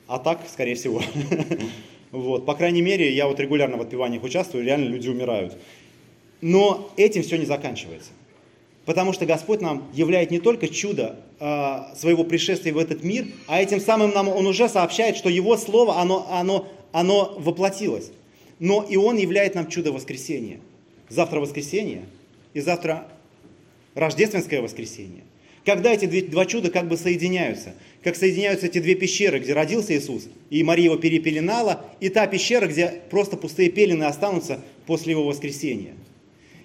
А 0.10 0.18
так, 0.18 0.42
скорее 0.52 0.76
всего. 0.76 1.02
Вот. 2.12 2.48
По 2.48 2.56
крайней 2.56 2.82
мере, 2.82 3.14
я 3.14 3.28
вот 3.28 3.40
регулярно 3.40 3.78
в 3.78 3.82
отпеваниях 3.82 4.24
участвую, 4.24 4.66
реально 4.66 4.86
люди 4.86 5.08
умирают. 5.08 5.56
Но 6.42 6.90
этим 6.98 7.22
все 7.22 7.38
не 7.38 7.46
заканчивается. 7.46 8.10
Потому 8.86 9.14
что 9.14 9.28
Господь 9.28 9.62
нам 9.62 9.88
являет 9.94 10.32
не 10.32 10.40
только 10.40 10.68
чудо 10.70 11.20
э, 11.40 11.96
своего 11.96 12.24
пришествия 12.24 12.74
в 12.74 12.80
этот 12.80 13.04
мир, 13.04 13.28
а 13.46 13.62
этим 13.62 13.80
самым 13.80 14.10
нам 14.10 14.28
Он 14.28 14.48
уже 14.48 14.68
сообщает, 14.68 15.18
что 15.18 15.30
Его 15.30 15.56
Слово, 15.56 16.00
оно, 16.02 16.28
оно, 16.32 16.68
оно 16.92 17.36
воплотилось. 17.38 18.10
Но 18.58 18.82
и 18.82 18.98
Он 18.98 19.16
являет 19.18 19.54
нам 19.54 19.68
чудо 19.68 19.92
воскресения. 19.92 20.60
Завтра 21.10 21.40
воскресенье, 21.40 22.06
и 22.56 22.60
завтра 22.60 23.08
рождественское 23.94 24.64
воскресенье. 24.64 25.22
Когда 25.66 25.94
эти 25.94 26.22
два 26.22 26.46
чуда 26.46 26.72
как 26.72 26.88
бы 26.88 26.98
соединяются. 26.98 27.74
Как 28.04 28.16
соединяются 28.16 28.68
эти 28.68 28.80
две 28.80 28.96
пещеры, 28.96 29.40
где 29.40 29.54
родился 29.54 29.96
Иисус, 29.96 30.30
и 30.50 30.64
Мария 30.64 30.86
его 30.86 30.96
перепеленала, 30.96 31.86
и 32.00 32.10
та 32.10 32.28
пещера, 32.28 32.66
где 32.68 33.02
просто 33.10 33.36
пустые 33.36 33.70
пелены 33.70 34.06
останутся 34.06 34.62
после 34.86 35.12
его 35.12 35.26
воскресения. 35.26 35.94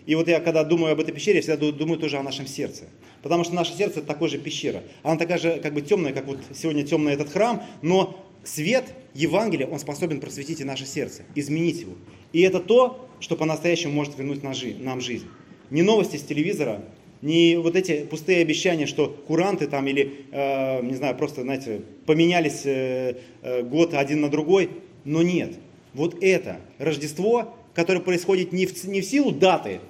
И 0.06 0.14
вот 0.14 0.28
я, 0.28 0.38
когда 0.40 0.64
думаю 0.64 0.92
об 0.92 1.00
этой 1.00 1.12
пещере, 1.12 1.36
я 1.36 1.42
всегда 1.42 1.56
ду- 1.56 1.72
думаю 1.72 1.98
тоже 1.98 2.18
о 2.18 2.22
нашем 2.22 2.46
сердце. 2.46 2.84
Потому 3.22 3.42
что 3.42 3.54
наше 3.54 3.74
сердце 3.74 3.98
это 3.98 4.06
такое 4.06 4.28
же 4.28 4.38
пещера. 4.38 4.82
Она 5.02 5.16
такая 5.16 5.38
же 5.38 5.58
как 5.60 5.72
бы 5.74 5.80
темная, 5.80 6.12
как 6.12 6.26
вот 6.26 6.38
сегодня 6.54 6.84
темный 6.84 7.14
этот 7.14 7.30
храм, 7.30 7.62
но 7.82 8.22
свет 8.44 8.84
Евангелия, 9.14 9.66
он 9.66 9.80
способен 9.80 10.20
просветить 10.20 10.60
и 10.60 10.64
наше 10.64 10.84
сердце, 10.86 11.22
изменить 11.34 11.80
его. 11.80 11.94
И 12.32 12.42
это 12.42 12.60
то, 12.60 13.08
что 13.20 13.34
по-настоящему 13.36 13.94
может 13.94 14.18
вернуть 14.18 14.42
нам 14.42 15.00
жизнь. 15.00 15.26
Не 15.70 15.82
новости 15.82 16.16
с 16.16 16.22
телевизора, 16.22 16.84
не 17.24 17.56
вот 17.56 17.74
эти 17.74 18.04
пустые 18.04 18.42
обещания, 18.42 18.86
что 18.86 19.08
куранты 19.08 19.66
там 19.66 19.86
или, 19.86 20.26
э, 20.30 20.82
не 20.82 20.94
знаю, 20.94 21.16
просто, 21.16 21.40
знаете, 21.40 21.80
поменялись 22.04 22.66
э, 22.66 23.16
э, 23.40 23.62
год 23.62 23.94
один 23.94 24.20
на 24.20 24.28
другой, 24.28 24.68
но 25.04 25.22
нет. 25.22 25.54
Вот 25.94 26.22
это 26.22 26.60
Рождество, 26.78 27.56
которое 27.72 28.00
происходит 28.00 28.52
не 28.52 28.66
в, 28.66 28.84
не 28.84 29.00
в 29.00 29.06
силу 29.06 29.32
даты, 29.32 29.80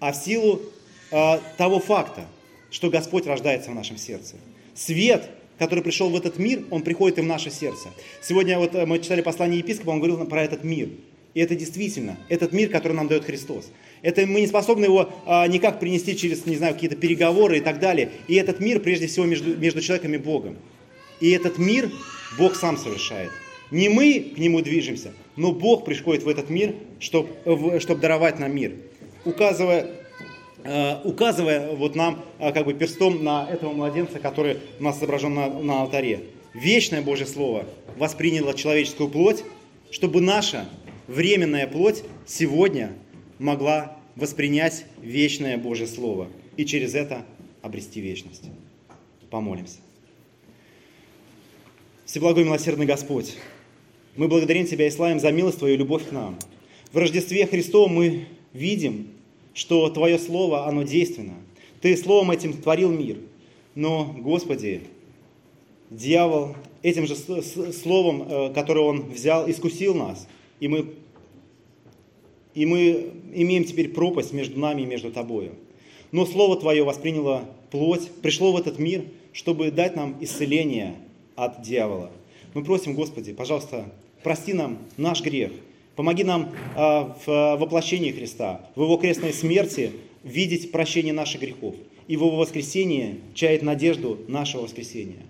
а 0.00 0.12
в 0.12 0.16
силу 0.16 0.62
э, 1.10 1.38
того 1.58 1.80
факта, 1.80 2.24
что 2.70 2.88
Господь 2.88 3.26
рождается 3.26 3.70
в 3.70 3.74
нашем 3.74 3.98
сердце. 3.98 4.36
Свет, 4.74 5.28
который 5.58 5.84
пришел 5.84 6.08
в 6.08 6.16
этот 6.16 6.38
мир, 6.38 6.64
он 6.70 6.80
приходит 6.80 7.18
и 7.18 7.20
в 7.20 7.26
наше 7.26 7.50
сердце. 7.50 7.88
Сегодня 8.22 8.58
вот 8.58 8.74
э, 8.74 8.86
мы 8.86 9.00
читали 9.00 9.20
послание 9.20 9.58
епископа, 9.58 9.90
он 9.90 9.98
говорил 9.98 10.24
про 10.24 10.42
этот 10.42 10.64
мир. 10.64 10.88
И 11.34 11.40
это 11.40 11.56
действительно, 11.56 12.16
этот 12.28 12.52
мир, 12.52 12.70
который 12.70 12.92
нам 12.92 13.08
дает 13.08 13.24
Христос. 13.24 13.70
Это 14.02 14.24
мы 14.24 14.40
не 14.40 14.46
способны 14.46 14.84
его 14.84 15.10
а, 15.26 15.46
никак 15.48 15.80
принести 15.80 16.16
через, 16.16 16.46
не 16.46 16.56
знаю, 16.56 16.74
какие-то 16.74 16.94
переговоры 16.94 17.58
и 17.58 17.60
так 17.60 17.80
далее. 17.80 18.10
И 18.28 18.36
этот 18.36 18.60
мир, 18.60 18.78
прежде 18.78 19.08
всего, 19.08 19.26
между, 19.26 19.56
между 19.56 19.80
человеком 19.80 20.14
и 20.14 20.18
Богом. 20.18 20.56
И 21.20 21.30
этот 21.30 21.58
мир 21.58 21.90
Бог 22.38 22.54
сам 22.54 22.76
совершает. 22.76 23.30
Не 23.72 23.88
мы 23.88 24.32
к 24.34 24.38
нему 24.38 24.60
движемся, 24.60 25.12
но 25.34 25.50
Бог 25.50 25.84
приходит 25.84 26.22
в 26.22 26.28
этот 26.28 26.50
мир, 26.50 26.74
чтобы 27.00 27.30
даровать 28.00 28.38
нам 28.38 28.54
мир. 28.54 28.74
Указывая, 29.24 29.90
э, 30.62 31.00
указывая 31.02 31.74
вот 31.74 31.96
нам 31.96 32.24
э, 32.38 32.52
как 32.52 32.66
бы 32.66 32.74
перстом 32.74 33.24
на 33.24 33.48
этого 33.50 33.72
младенца, 33.72 34.20
который 34.20 34.58
у 34.78 34.84
нас 34.84 34.98
изображен 34.98 35.34
на, 35.34 35.48
на 35.48 35.80
алтаре. 35.82 36.20
Вечное 36.52 37.02
Божье 37.02 37.26
Слово 37.26 37.64
восприняло 37.96 38.54
человеческую 38.54 39.08
плоть, 39.08 39.42
чтобы 39.90 40.20
наша 40.20 40.68
временная 41.06 41.66
плоть 41.66 42.04
сегодня 42.26 42.92
могла 43.38 43.96
воспринять 44.16 44.86
вечное 45.02 45.58
Божье 45.58 45.86
Слово 45.86 46.28
и 46.56 46.64
через 46.64 46.94
это 46.94 47.24
обрести 47.62 48.00
вечность. 48.00 48.44
Помолимся. 49.30 49.78
Всеблагой 52.04 52.44
милосердный 52.44 52.86
Господь, 52.86 53.36
мы 54.16 54.28
благодарим 54.28 54.66
Тебя 54.66 54.86
и 54.86 54.90
славим 54.90 55.18
за 55.18 55.32
милость 55.32 55.58
Твою 55.58 55.74
и 55.74 55.78
любовь 55.78 56.08
к 56.08 56.12
нам. 56.12 56.38
В 56.92 56.98
Рождестве 56.98 57.46
Христовом 57.46 57.94
мы 57.94 58.26
видим, 58.52 59.08
что 59.54 59.88
Твое 59.90 60.18
Слово, 60.18 60.68
оно 60.68 60.82
действенно. 60.82 61.34
Ты 61.80 61.96
Словом 61.96 62.30
этим 62.30 62.52
творил 62.52 62.90
мир. 62.90 63.18
Но, 63.74 64.14
Господи, 64.18 64.82
дьявол 65.90 66.54
этим 66.82 67.06
же 67.06 67.16
Словом, 67.16 68.22
э, 68.22 68.52
которое 68.54 68.80
он 68.80 69.10
взял, 69.10 69.50
искусил 69.50 69.94
нас. 69.94 70.28
И 70.60 70.68
мы, 70.68 70.94
и 72.54 72.66
мы 72.66 73.12
имеем 73.34 73.64
теперь 73.64 73.88
пропасть 73.88 74.32
между 74.32 74.58
нами 74.58 74.82
и 74.82 74.86
между 74.86 75.10
Тобою. 75.10 75.52
Но 76.12 76.26
Слово 76.26 76.56
Твое 76.56 76.84
восприняло 76.84 77.44
плоть, 77.70 78.08
пришло 78.22 78.52
в 78.52 78.56
этот 78.56 78.78
мир, 78.78 79.04
чтобы 79.32 79.70
дать 79.70 79.96
нам 79.96 80.16
исцеление 80.20 80.94
от 81.34 81.62
дьявола. 81.62 82.10
Мы 82.54 82.62
просим, 82.62 82.94
Господи, 82.94 83.32
пожалуйста, 83.32 83.92
прости 84.22 84.52
нам 84.52 84.78
наш 84.96 85.22
грех. 85.22 85.50
Помоги 85.96 86.24
нам 86.24 86.52
а, 86.76 87.16
в 87.24 87.28
а, 87.28 87.56
воплощении 87.56 88.12
Христа, 88.12 88.68
в 88.74 88.82
Его 88.82 88.96
крестной 88.96 89.32
смерти 89.32 89.92
видеть 90.22 90.72
прощение 90.72 91.12
наших 91.12 91.40
грехов. 91.40 91.74
И 92.06 92.16
в 92.16 92.20
Его 92.20 92.36
воскресении 92.36 93.20
чаять 93.34 93.62
надежду 93.62 94.18
нашего 94.28 94.62
воскресения. 94.62 95.22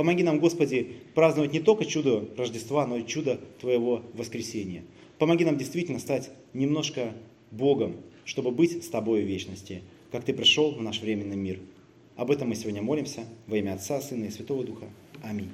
Помоги 0.00 0.22
нам, 0.22 0.38
Господи, 0.38 0.92
праздновать 1.14 1.52
не 1.52 1.60
только 1.60 1.84
чудо 1.84 2.26
Рождества, 2.38 2.86
но 2.86 2.96
и 2.96 3.06
чудо 3.06 3.38
Твоего 3.60 4.00
воскресения. 4.14 4.82
Помоги 5.18 5.44
нам 5.44 5.58
действительно 5.58 5.98
стать 5.98 6.30
немножко 6.54 7.12
Богом, 7.50 7.96
чтобы 8.24 8.50
быть 8.50 8.82
с 8.82 8.88
Тобой 8.88 9.22
в 9.22 9.26
вечности, 9.26 9.82
как 10.10 10.24
Ты 10.24 10.32
пришел 10.32 10.72
в 10.72 10.80
наш 10.80 11.02
временный 11.02 11.36
мир. 11.36 11.60
Об 12.16 12.30
этом 12.30 12.48
мы 12.48 12.54
сегодня 12.54 12.80
молимся 12.80 13.26
во 13.46 13.58
имя 13.58 13.74
Отца, 13.74 14.00
Сына 14.00 14.24
и 14.24 14.30
Святого 14.30 14.64
Духа. 14.64 14.86
Аминь. 15.22 15.50